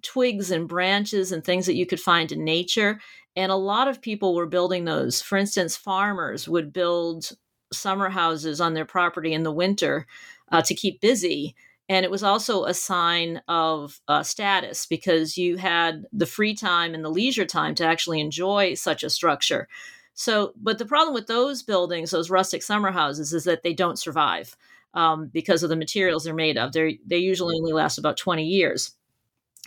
twigs 0.03 0.51
and 0.51 0.69
branches 0.69 1.33
and 1.33 1.45
things 1.45 1.67
that 1.67 1.77
you 1.77 1.87
could 1.87 2.01
find 2.01 2.33
in 2.33 2.45
nature. 2.45 3.01
And 3.35 3.53
a 3.53 3.57
lot 3.57 3.89
of 3.89 4.01
people 4.01 4.35
were 4.35 4.47
building 4.47 4.85
those. 4.85 5.21
For 5.21 5.37
instance, 5.37 5.77
farmers 5.77 6.49
would 6.49 6.73
build 6.73 7.31
summer 7.73 8.09
houses 8.09 8.61
on 8.61 8.75
their 8.75 8.85
property 8.85 9.33
in 9.33 9.43
the 9.43 9.53
winter 9.53 10.07
uh, 10.53 10.63
to 10.63 10.75
keep 10.75 11.01
busy. 11.01 11.55
And 11.89 12.05
it 12.05 12.11
was 12.11 12.25
also 12.25 12.65
a 12.65 12.75
sign 12.75 13.41
of 13.47 14.01
uh, 14.09 14.25
status 14.25 14.87
because 14.87 15.39
you 15.39 15.57
had 15.57 16.05
the 16.13 16.27
free 16.27 16.55
time 16.55 16.95
and 16.95 17.05
the 17.05 17.11
leisure 17.11 17.47
time 17.47 17.75
to 17.77 17.85
actually 17.85 18.21
enjoy 18.21 18.75
such 18.75 19.05
a 19.05 19.11
structure. 19.11 19.69
So, 20.15 20.53
but 20.57 20.79
the 20.79 20.87
problem 20.87 21.15
with 21.15 21.27
those 21.27 21.63
buildings, 21.63 22.11
those 22.11 22.31
rustic 22.31 22.63
summer 22.63 22.91
houses, 22.91 23.33
is 23.33 23.45
that 23.45 23.63
they 23.63 23.75
don't 23.75 23.99
survive 23.99 24.57
um, 24.95 25.29
because 25.33 25.63
of 25.63 25.69
the 25.69 25.77
materials 25.77 26.25
they're 26.25 26.35
made 26.35 26.59
of. 26.59 26.73
They 26.73 26.99
they 27.07 27.19
usually 27.19 27.55
only 27.57 27.73
last 27.73 27.99
about 27.99 28.17
twenty 28.17 28.47
years. 28.47 28.93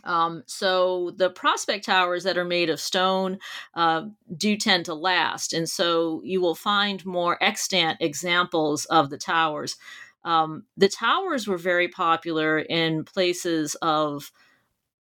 Um, 0.04 0.44
so 0.46 1.12
the 1.18 1.30
prospect 1.30 1.86
towers 1.86 2.24
that 2.24 2.38
are 2.38 2.46
made 2.46 2.70
of 2.70 2.80
stone 2.80 3.38
uh, 3.76 4.06
do 4.36 4.58
tend 4.58 4.86
to 4.86 4.94
last, 4.94 5.54
and 5.54 5.70
so 5.70 6.22
you 6.24 6.42
will 6.42 6.56
find 6.56 7.06
more 7.06 7.38
extant 7.44 7.98
examples 8.02 8.86
of 8.86 9.10
the 9.10 9.18
towers. 9.18 9.78
Um, 10.24 10.66
the 10.78 10.90
towers 10.90 11.48
were 11.48 11.58
very 11.58 11.88
popular 11.88 12.60
in 12.60 13.04
places 13.04 13.76
of 13.82 14.32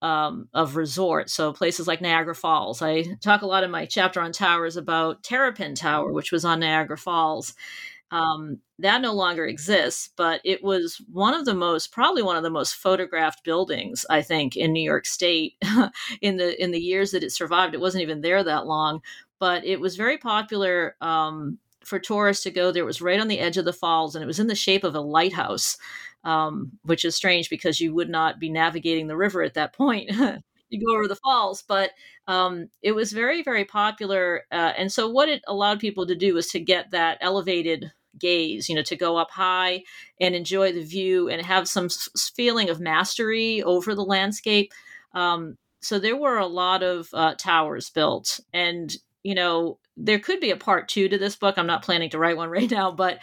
um, 0.02 0.48
of 0.52 0.76
resort, 0.76 1.30
so 1.30 1.52
places 1.52 1.88
like 1.88 2.00
Niagara 2.02 2.34
Falls. 2.34 2.82
I 2.82 3.04
talk 3.22 3.42
a 3.42 3.46
lot 3.46 3.64
in 3.64 3.70
my 3.70 3.86
chapter 3.86 4.20
on 4.20 4.30
towers 4.30 4.76
about 4.76 5.22
Terrapin 5.22 5.74
Tower, 5.74 6.12
which 6.12 6.32
was 6.32 6.44
on 6.44 6.60
Niagara 6.60 6.98
Falls. 6.98 7.54
Um, 8.12 8.60
that 8.78 9.00
no 9.00 9.14
longer 9.14 9.46
exists, 9.46 10.10
but 10.16 10.40
it 10.44 10.62
was 10.62 11.02
one 11.10 11.34
of 11.34 11.44
the 11.44 11.54
most, 11.54 11.90
probably 11.92 12.22
one 12.22 12.36
of 12.36 12.44
the 12.44 12.50
most 12.50 12.74
photographed 12.76 13.42
buildings, 13.42 14.06
I 14.08 14.22
think, 14.22 14.54
in 14.54 14.72
New 14.72 14.82
York 14.82 15.06
State 15.06 15.54
in 16.20 16.36
the 16.36 16.62
in 16.62 16.70
the 16.70 16.80
years 16.80 17.10
that 17.10 17.24
it 17.24 17.32
survived. 17.32 17.74
It 17.74 17.80
wasn't 17.80 18.02
even 18.02 18.20
there 18.20 18.44
that 18.44 18.66
long, 18.66 19.00
but 19.38 19.64
it 19.64 19.80
was 19.80 19.96
very 19.96 20.18
popular 20.18 20.94
um, 21.00 21.58
for 21.86 21.98
tourists 21.98 22.42
to 22.42 22.50
go 22.50 22.72
there. 22.72 22.82
It 22.82 22.86
was 22.86 23.00
right 23.00 23.20
on 23.20 23.28
the 23.28 23.38
edge 23.38 23.56
of 23.56 23.64
the 23.64 23.72
falls, 23.72 24.14
and 24.14 24.22
it 24.22 24.26
was 24.26 24.40
in 24.40 24.48
the 24.48 24.54
shape 24.54 24.84
of 24.84 24.94
a 24.94 25.00
lighthouse, 25.00 25.78
um, 26.24 26.72
which 26.82 27.04
is 27.04 27.14
strange 27.14 27.48
because 27.48 27.80
you 27.80 27.94
would 27.94 28.10
not 28.10 28.40
be 28.40 28.50
navigating 28.50 29.06
the 29.06 29.16
river 29.16 29.42
at 29.42 29.54
that 29.54 29.72
point. 29.72 30.10
you 30.68 30.84
go 30.84 30.94
over 30.94 31.06
the 31.06 31.16
falls, 31.16 31.62
but 31.62 31.92
um, 32.26 32.68
it 32.82 32.92
was 32.92 33.12
very, 33.12 33.42
very 33.42 33.64
popular. 33.64 34.42
Uh, 34.50 34.72
and 34.76 34.92
so, 34.92 35.08
what 35.08 35.28
it 35.28 35.42
allowed 35.46 35.78
people 35.78 36.06
to 36.06 36.16
do 36.16 36.34
was 36.34 36.48
to 36.48 36.60
get 36.60 36.90
that 36.90 37.18
elevated 37.20 37.92
gaze, 38.18 38.68
you 38.68 38.74
know, 38.74 38.82
to 38.82 38.96
go 38.96 39.16
up 39.16 39.30
high 39.30 39.82
and 40.20 40.34
enjoy 40.34 40.72
the 40.72 40.82
view 40.82 41.28
and 41.28 41.44
have 41.44 41.68
some 41.68 41.88
feeling 42.34 42.68
of 42.68 42.80
mastery 42.80 43.62
over 43.62 43.94
the 43.94 44.04
landscape. 44.04 44.72
Um, 45.12 45.56
so 45.80 45.98
there 45.98 46.16
were 46.16 46.38
a 46.38 46.46
lot 46.46 46.82
of 46.82 47.08
uh, 47.12 47.34
towers 47.36 47.90
built, 47.90 48.40
and 48.52 48.94
you 49.22 49.34
know, 49.34 49.78
there 49.96 50.18
could 50.18 50.40
be 50.40 50.50
a 50.50 50.56
part 50.56 50.88
two 50.88 51.08
to 51.08 51.18
this 51.18 51.36
book. 51.36 51.56
I'm 51.56 51.66
not 51.66 51.84
planning 51.84 52.10
to 52.10 52.18
write 52.18 52.36
one 52.36 52.50
right 52.50 52.70
now, 52.70 52.90
but 52.90 53.18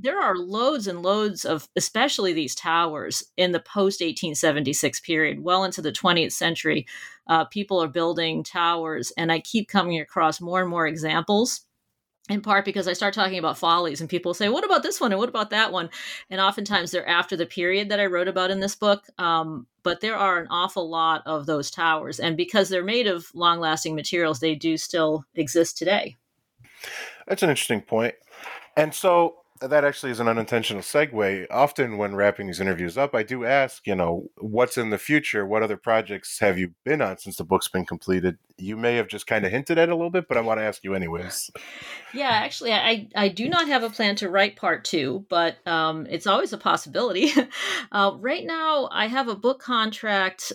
there 0.00 0.20
are 0.20 0.36
loads 0.36 0.86
and 0.86 1.02
loads 1.02 1.44
of, 1.44 1.68
especially 1.74 2.32
these 2.32 2.54
towers 2.54 3.24
in 3.36 3.52
the 3.52 3.60
post 3.60 4.00
1876 4.00 5.00
period, 5.00 5.40
well 5.42 5.64
into 5.64 5.82
the 5.82 5.92
20th 5.92 6.32
century. 6.32 6.86
Uh, 7.26 7.44
people 7.44 7.82
are 7.82 7.88
building 7.88 8.44
towers, 8.44 9.12
and 9.16 9.32
I 9.32 9.40
keep 9.40 9.68
coming 9.68 10.00
across 10.00 10.40
more 10.40 10.60
and 10.60 10.70
more 10.70 10.86
examples 10.86 11.66
in 12.28 12.40
part 12.42 12.64
because 12.64 12.86
I 12.86 12.92
start 12.92 13.14
talking 13.14 13.38
about 13.38 13.58
follies 13.58 14.00
and 14.00 14.10
people 14.10 14.34
say, 14.34 14.48
what 14.48 14.64
about 14.64 14.82
this 14.82 15.00
one 15.00 15.12
and 15.12 15.18
what 15.18 15.28
about 15.28 15.50
that 15.50 15.72
one? 15.72 15.88
And 16.30 16.40
oftentimes 16.40 16.90
they're 16.90 17.08
after 17.08 17.36
the 17.36 17.46
period 17.46 17.88
that 17.88 18.00
I 18.00 18.06
wrote 18.06 18.28
about 18.28 18.50
in 18.50 18.60
this 18.60 18.74
book. 18.74 19.04
Um, 19.18 19.66
but 19.82 20.00
there 20.00 20.16
are 20.16 20.38
an 20.38 20.48
awful 20.50 20.88
lot 20.88 21.22
of 21.24 21.46
those 21.46 21.70
towers. 21.70 22.20
And 22.20 22.36
because 22.36 22.68
they're 22.68 22.84
made 22.84 23.06
of 23.06 23.34
long 23.34 23.60
lasting 23.60 23.94
materials, 23.94 24.40
they 24.40 24.54
do 24.54 24.76
still 24.76 25.24
exist 25.34 25.78
today. 25.78 26.16
That's 27.26 27.42
an 27.42 27.50
interesting 27.50 27.80
point. 27.80 28.14
And 28.76 28.94
so 28.94 29.36
that 29.60 29.84
actually 29.84 30.12
is 30.12 30.20
an 30.20 30.28
unintentional 30.28 30.82
segue. 30.82 31.46
Often, 31.50 31.96
when 31.96 32.14
wrapping 32.14 32.46
these 32.46 32.60
interviews 32.60 32.96
up, 32.96 33.14
I 33.14 33.22
do 33.22 33.44
ask, 33.44 33.86
you 33.86 33.94
know, 33.94 34.30
what's 34.38 34.78
in 34.78 34.90
the 34.90 34.98
future? 34.98 35.46
What 35.46 35.62
other 35.62 35.76
projects 35.76 36.38
have 36.40 36.58
you 36.58 36.74
been 36.84 37.00
on 37.02 37.18
since 37.18 37.36
the 37.36 37.44
book's 37.44 37.68
been 37.68 37.86
completed? 37.86 38.38
You 38.56 38.76
may 38.76 38.96
have 38.96 39.08
just 39.08 39.26
kind 39.26 39.44
of 39.44 39.52
hinted 39.52 39.78
at 39.78 39.88
a 39.88 39.94
little 39.94 40.10
bit, 40.10 40.28
but 40.28 40.36
I 40.36 40.40
want 40.40 40.60
to 40.60 40.64
ask 40.64 40.84
you 40.84 40.94
anyways. 40.94 41.50
Yeah, 42.12 42.30
actually, 42.30 42.72
I, 42.72 43.08
I 43.14 43.28
do 43.28 43.48
not 43.48 43.68
have 43.68 43.82
a 43.82 43.90
plan 43.90 44.16
to 44.16 44.30
write 44.30 44.56
part 44.56 44.84
two, 44.84 45.26
but 45.28 45.56
um, 45.66 46.06
it's 46.08 46.26
always 46.26 46.52
a 46.52 46.58
possibility. 46.58 47.30
uh, 47.92 48.12
right 48.18 48.44
now, 48.44 48.88
I 48.92 49.06
have 49.06 49.28
a 49.28 49.36
book 49.36 49.60
contract 49.60 50.52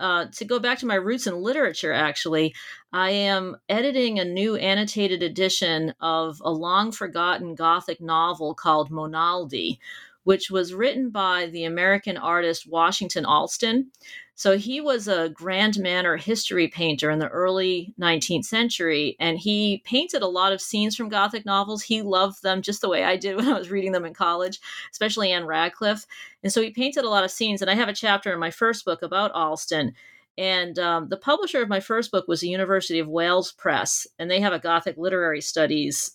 uh, 0.00 0.26
to 0.32 0.44
go 0.44 0.58
back 0.58 0.78
to 0.78 0.86
my 0.86 0.94
roots 0.94 1.26
in 1.26 1.34
literature, 1.34 1.92
actually, 1.92 2.54
I 2.92 3.10
am 3.10 3.56
editing 3.68 4.18
a 4.18 4.24
new 4.24 4.56
annotated 4.56 5.22
edition 5.22 5.94
of 6.00 6.40
a 6.42 6.50
long 6.50 6.90
forgotten 6.90 7.54
Gothic 7.54 8.00
novel 8.00 8.54
called 8.54 8.90
Monaldi, 8.90 9.78
which 10.24 10.50
was 10.50 10.74
written 10.74 11.10
by 11.10 11.46
the 11.46 11.64
American 11.64 12.16
artist 12.16 12.66
Washington 12.66 13.24
Allston. 13.26 13.90
So 14.40 14.56
he 14.56 14.80
was 14.80 15.06
a 15.06 15.28
grand 15.28 15.78
manner 15.78 16.16
history 16.16 16.66
painter 16.66 17.10
in 17.10 17.18
the 17.18 17.28
early 17.28 17.92
19th 18.00 18.46
century, 18.46 19.14
and 19.20 19.38
he 19.38 19.82
painted 19.84 20.22
a 20.22 20.28
lot 20.28 20.54
of 20.54 20.62
scenes 20.62 20.96
from 20.96 21.10
Gothic 21.10 21.44
novels. 21.44 21.82
He 21.82 22.00
loved 22.00 22.42
them 22.42 22.62
just 22.62 22.80
the 22.80 22.88
way 22.88 23.04
I 23.04 23.16
did 23.16 23.36
when 23.36 23.48
I 23.48 23.58
was 23.58 23.70
reading 23.70 23.92
them 23.92 24.06
in 24.06 24.14
college, 24.14 24.58
especially 24.92 25.30
Ann 25.30 25.44
Radcliffe. 25.44 26.06
And 26.42 26.50
so 26.50 26.62
he 26.62 26.70
painted 26.70 27.04
a 27.04 27.10
lot 27.10 27.22
of 27.22 27.30
scenes. 27.30 27.60
And 27.60 27.70
I 27.70 27.74
have 27.74 27.90
a 27.90 27.92
chapter 27.92 28.32
in 28.32 28.40
my 28.40 28.50
first 28.50 28.86
book 28.86 29.02
about 29.02 29.30
Allston. 29.34 29.92
And 30.38 30.78
um, 30.78 31.10
the 31.10 31.18
publisher 31.18 31.60
of 31.60 31.68
my 31.68 31.80
first 31.80 32.10
book 32.10 32.26
was 32.26 32.40
the 32.40 32.48
University 32.48 32.98
of 32.98 33.08
Wales 33.08 33.52
Press, 33.52 34.06
and 34.18 34.30
they 34.30 34.40
have 34.40 34.54
a 34.54 34.58
Gothic 34.58 34.96
literary 34.96 35.42
studies 35.42 36.12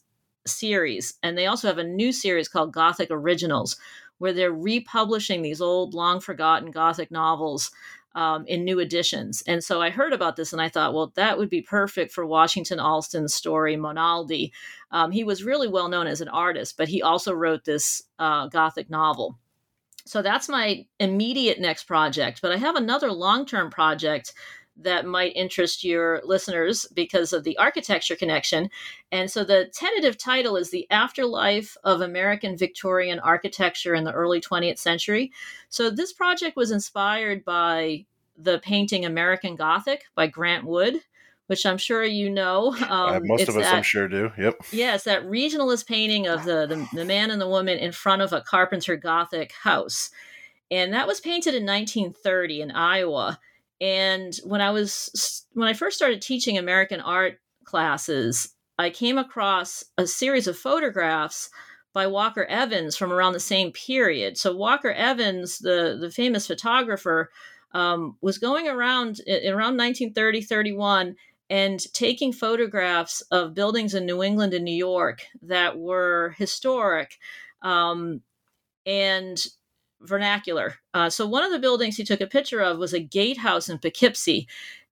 series. 0.47 1.13
And 1.21 1.37
they 1.37 1.45
also 1.45 1.67
have 1.67 1.77
a 1.77 1.83
new 1.83 2.11
series 2.11 2.47
called 2.47 2.73
Gothic 2.73 3.09
Originals, 3.11 3.77
where 4.17 4.33
they're 4.33 4.51
republishing 4.51 5.43
these 5.43 5.61
old, 5.61 5.93
long 5.93 6.19
forgotten 6.19 6.71
Gothic 6.71 7.11
novels 7.11 7.69
um, 8.15 8.45
in 8.47 8.63
new 8.63 8.79
editions. 8.79 9.43
And 9.45 9.63
so 9.63 9.81
I 9.81 9.89
heard 9.89 10.13
about 10.13 10.37
this 10.37 10.53
and 10.53 10.61
I 10.61 10.69
thought, 10.69 10.93
well, 10.93 11.11
that 11.15 11.37
would 11.37 11.49
be 11.49 11.61
perfect 11.61 12.11
for 12.11 12.25
Washington 12.25 12.79
Allston's 12.79 13.33
story, 13.33 13.75
Monaldi. 13.75 14.51
Um, 14.91 15.11
he 15.11 15.23
was 15.23 15.43
really 15.43 15.67
well 15.67 15.89
known 15.89 16.07
as 16.07 16.21
an 16.21 16.29
artist, 16.29 16.77
but 16.77 16.87
he 16.87 17.01
also 17.01 17.33
wrote 17.33 17.65
this 17.65 18.03
uh, 18.17 18.47
Gothic 18.47 18.89
novel. 18.89 19.37
So 20.05 20.21
that's 20.21 20.47
my 20.47 20.85
immediate 20.99 21.59
next 21.59 21.83
project. 21.83 22.41
But 22.41 22.51
I 22.51 22.57
have 22.57 22.75
another 22.75 23.11
long 23.11 23.45
term 23.45 23.69
project 23.69 24.33
that 24.77 25.05
might 25.05 25.35
interest 25.35 25.83
your 25.83 26.21
listeners 26.25 26.85
because 26.93 27.31
of 27.31 27.43
the 27.43 27.57
architecture 27.57 28.15
connection. 28.15 28.69
And 29.11 29.31
so 29.31 29.43
the 29.43 29.71
tentative 29.73 30.17
title 30.17 30.57
is 30.57 30.69
The 30.69 30.87
Afterlife 30.91 31.77
of 31.83 32.01
American 32.01 32.57
Victorian 32.57 33.19
Architecture 33.19 33.95
in 33.95 34.03
the 34.03 34.11
Early 34.11 34.41
20th 34.41 34.77
Century. 34.77 35.31
So 35.69 35.89
this 35.89 36.11
project 36.11 36.57
was 36.57 36.71
inspired 36.71 37.45
by 37.45 38.05
the 38.37 38.59
painting 38.59 39.05
American 39.05 39.55
Gothic 39.55 40.03
by 40.15 40.27
Grant 40.27 40.65
Wood. 40.65 40.95
Which 41.47 41.63
I'm 41.63 41.77
sure 41.77 42.03
you 42.03 42.31
know. 42.31 42.75
Um, 42.89 42.89
uh, 42.89 43.19
most 43.21 43.47
of 43.47 43.55
us, 43.55 43.65
that, 43.65 43.75
I'm 43.75 43.83
sure, 43.83 44.07
do. 44.07 44.31
Yep. 44.35 44.61
Yes, 44.71 45.03
that 45.03 45.21
regionalist 45.25 45.85
painting 45.85 46.25
of 46.25 46.43
the, 46.43 46.65
the 46.65 46.87
the 46.91 47.05
man 47.05 47.29
and 47.29 47.39
the 47.39 47.47
woman 47.47 47.77
in 47.77 47.91
front 47.91 48.23
of 48.23 48.33
a 48.33 48.41
Carpenter 48.41 48.95
Gothic 48.95 49.51
house, 49.51 50.09
and 50.71 50.91
that 50.93 51.05
was 51.05 51.19
painted 51.19 51.53
in 51.53 51.63
1930 51.63 52.61
in 52.61 52.71
Iowa 52.71 53.39
and 53.81 54.35
when 54.43 54.61
I 54.61 54.71
was 54.71 55.45
when 55.53 55.67
I 55.67 55.73
first 55.73 55.97
started 55.97 56.21
teaching 56.21 56.57
American 56.57 57.01
art 57.01 57.39
classes, 57.65 58.53
I 58.77 58.89
came 58.89 59.17
across 59.17 59.83
a 59.97 60.07
series 60.07 60.47
of 60.47 60.57
photographs 60.57 61.49
by 61.93 62.07
Walker 62.07 62.45
Evans 62.45 62.95
from 62.95 63.11
around 63.11 63.33
the 63.33 63.39
same 63.39 63.71
period. 63.71 64.37
So 64.37 64.55
Walker 64.55 64.91
Evans, 64.91 65.59
the 65.59 65.97
the 65.99 66.11
famous 66.11 66.47
photographer, 66.47 67.31
um, 67.73 68.17
was 68.21 68.37
going 68.37 68.67
around 68.67 69.21
around 69.27 69.77
1930 69.77 70.41
31 70.41 71.15
and 71.49 71.93
taking 71.93 72.33
photographs 72.33 73.21
of 73.31 73.53
buildings 73.53 73.93
in 73.93 74.05
New 74.05 74.23
England 74.23 74.53
and 74.53 74.65
New 74.65 74.75
York 74.75 75.25
that 75.43 75.77
were 75.77 76.33
historic. 76.37 77.17
Um, 77.61 78.21
and 78.85 79.43
vernacular. 80.07 80.75
Uh, 80.93 81.09
so 81.09 81.25
one 81.25 81.43
of 81.43 81.51
the 81.51 81.59
buildings 81.59 81.97
he 81.97 82.03
took 82.03 82.21
a 82.21 82.27
picture 82.27 82.61
of 82.61 82.77
was 82.77 82.93
a 82.93 82.99
gatehouse 82.99 83.69
in 83.69 83.79
Poughkeepsie, 83.79 84.47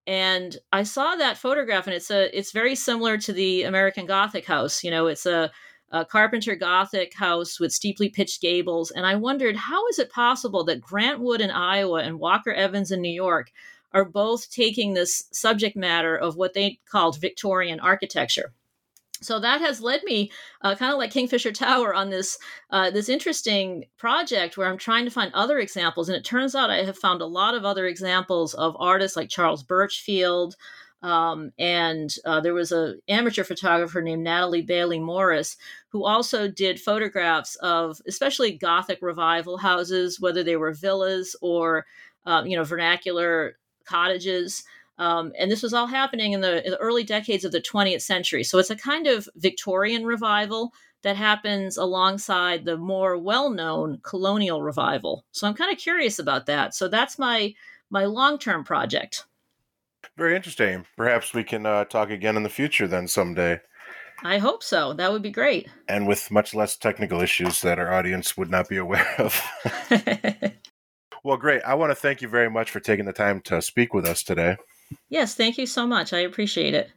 and 0.06 0.58
I 0.72 0.84
saw 0.84 1.16
that 1.16 1.38
photograph, 1.38 1.88
and 1.88 1.96
it's 1.96 2.12
a 2.12 2.36
it's 2.38 2.52
very 2.52 2.76
similar 2.76 3.18
to 3.20 3.34
the 3.34 3.64
American 3.64 4.06
Gothic 4.06 4.46
house. 4.46 4.84
You 4.84 4.92
know, 4.92 5.08
it's 5.08 5.26
a, 5.26 5.52
a 5.92 6.04
Carpenter 6.04 6.56
Gothic 6.56 7.14
house 7.16 7.60
with 7.60 7.72
steeply 7.72 8.10
pitched 8.10 8.42
gables, 8.42 8.92
and 8.92 9.06
I 9.06 9.16
wondered 9.16 9.56
how 9.56 9.88
is 9.88 10.00
it 10.00 10.12
possible 10.12 10.64
that 10.66 10.82
Grant 10.82 11.20
Wood 11.20 11.42
in 11.42 11.52
Iowa 11.52 12.04
and 12.04 12.20
Walker 12.20 12.52
Evans 12.52 12.92
in 12.92 13.02
New 13.02 13.14
York 13.14 13.52
are 13.94 14.06
both 14.06 14.50
taking 14.50 14.94
this 14.94 15.24
subject 15.32 15.78
matter 15.78 16.18
of 16.18 16.36
what 16.36 16.54
they 16.54 16.80
called 16.90 17.22
Victorian 17.22 17.80
architecture 17.80 18.54
so 19.24 19.40
that 19.40 19.62
has 19.62 19.82
led 19.82 20.04
me 20.04 20.32
uh, 20.62 20.76
kind 20.76 20.92
of 20.92 20.98
like 20.98 21.12
kingfisher 21.12 21.52
tower 21.52 21.94
on 21.94 22.10
this 22.10 22.38
uh, 22.70 22.90
this 22.90 23.10
interesting 23.10 23.86
project 23.98 24.58
where 24.58 24.68
i'm 24.68 24.78
trying 24.78 25.06
to 25.06 25.12
find 25.12 25.34
other 25.34 25.60
examples 25.60 26.10
and 26.10 26.16
it 26.16 26.26
turns 26.26 26.56
out 26.56 26.70
i 26.70 26.84
have 26.84 26.98
found 26.98 27.22
a 27.22 27.26
lot 27.26 27.56
of 27.56 27.66
other 27.66 27.86
examples 27.86 28.54
of 28.54 28.76
artists 28.80 29.18
like 29.18 29.30
charles 29.30 29.64
burchfield 29.64 30.54
um, 31.02 31.52
and 31.60 32.16
uh, 32.24 32.40
there 32.40 32.54
was 32.54 32.72
an 32.72 33.02
amateur 33.08 33.44
photographer 33.44 34.02
named 34.02 34.24
natalie 34.24 34.62
bailey 34.62 35.00
morris 35.00 35.58
who 35.90 36.04
also 36.04 36.48
did 36.48 36.80
photographs 36.80 37.56
of 37.58 38.02
especially 38.08 38.58
gothic 38.58 39.00
revival 39.02 39.58
houses 39.58 40.20
whether 40.20 40.44
they 40.44 40.56
were 40.56 40.74
villas 40.74 41.36
or 41.42 41.86
uh, 42.26 42.44
you 42.46 42.56
know 42.56 42.64
vernacular 42.64 43.58
cottages 43.86 44.64
um, 45.04 45.34
and 45.38 45.52
this 45.52 45.62
was 45.62 45.74
all 45.74 45.88
happening 45.88 46.32
in 46.32 46.40
the, 46.40 46.64
in 46.66 46.72
the 46.72 46.78
early 46.78 47.04
decades 47.04 47.44
of 47.44 47.52
the 47.52 47.60
20th 47.60 48.02
century. 48.02 48.42
So 48.42 48.58
it's 48.58 48.70
a 48.70 48.76
kind 48.76 49.06
of 49.06 49.28
Victorian 49.36 50.06
revival 50.06 50.74
that 51.02 51.18
happens 51.18 51.76
alongside 51.76 52.64
the 52.64 52.78
more 52.78 53.18
well-known 53.18 54.00
colonial 54.04 54.62
revival. 54.62 55.26
So 55.34 55.46
I'm 55.46 55.56
kind 55.56 55.74
of 55.74 55.78
curious 55.78 56.20
about 56.20 56.46
that. 56.46 56.74
So 56.74 56.88
that's 56.88 57.20
my 57.20 57.54
my 57.90 58.06
long-term 58.06 58.64
project. 58.64 59.26
Very 60.18 60.38
interesting. 60.38 60.86
Perhaps 60.96 61.34
we 61.34 61.44
can 61.44 61.66
uh, 61.66 61.84
talk 61.84 62.10
again 62.10 62.38
in 62.38 62.44
the 62.44 62.50
future 62.50 62.88
then 62.88 63.08
someday. 63.08 63.60
I 64.24 64.38
hope 64.38 64.64
so. 64.64 64.94
That 64.94 65.12
would 65.12 65.22
be 65.22 65.32
great. 65.32 65.70
And 65.90 66.08
with 66.08 66.32
much 66.32 66.56
less 66.56 66.78
technical 66.78 67.22
issues 67.22 67.62
that 67.62 67.78
our 67.78 67.94
audience 67.94 68.38
would 68.38 68.50
not 68.50 68.70
be 68.70 68.78
aware 68.78 69.14
of. 69.20 69.40
well, 71.26 71.38
great. 71.38 71.62
I 71.64 71.74
want 71.74 71.92
to 71.92 71.96
thank 71.96 72.22
you 72.22 72.30
very 72.30 72.50
much 72.50 72.72
for 72.72 72.80
taking 72.80 73.06
the 73.06 73.14
time 73.14 73.42
to 73.42 73.62
speak 73.62 73.94
with 73.94 74.06
us 74.06 74.24
today. 74.24 74.56
Yes, 75.10 75.36
thank 75.36 75.58
you 75.58 75.66
so 75.66 75.86
much. 75.86 76.14
I 76.14 76.20
appreciate 76.20 76.74
it. 76.74 76.92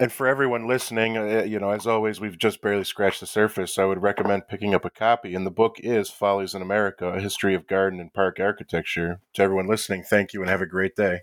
And 0.00 0.10
for 0.10 0.26
everyone 0.26 0.66
listening, 0.66 1.18
uh, 1.18 1.44
you 1.46 1.60
know, 1.60 1.70
as 1.70 1.86
always, 1.86 2.18
we've 2.18 2.38
just 2.38 2.62
barely 2.62 2.84
scratched 2.84 3.20
the 3.20 3.26
surface. 3.26 3.78
I 3.78 3.84
would 3.84 4.02
recommend 4.02 4.48
picking 4.48 4.74
up 4.74 4.84
a 4.84 4.90
copy. 4.90 5.34
And 5.34 5.46
the 5.46 5.50
book 5.50 5.76
is 5.78 6.08
Follies 6.08 6.54
in 6.54 6.62
America 6.62 7.08
A 7.08 7.20
History 7.20 7.54
of 7.54 7.66
Garden 7.66 8.00
and 8.00 8.12
Park 8.12 8.40
Architecture. 8.40 9.20
To 9.34 9.42
everyone 9.42 9.68
listening, 9.68 10.02
thank 10.02 10.32
you 10.32 10.40
and 10.40 10.50
have 10.50 10.62
a 10.62 10.66
great 10.66 10.96
day. 10.96 11.20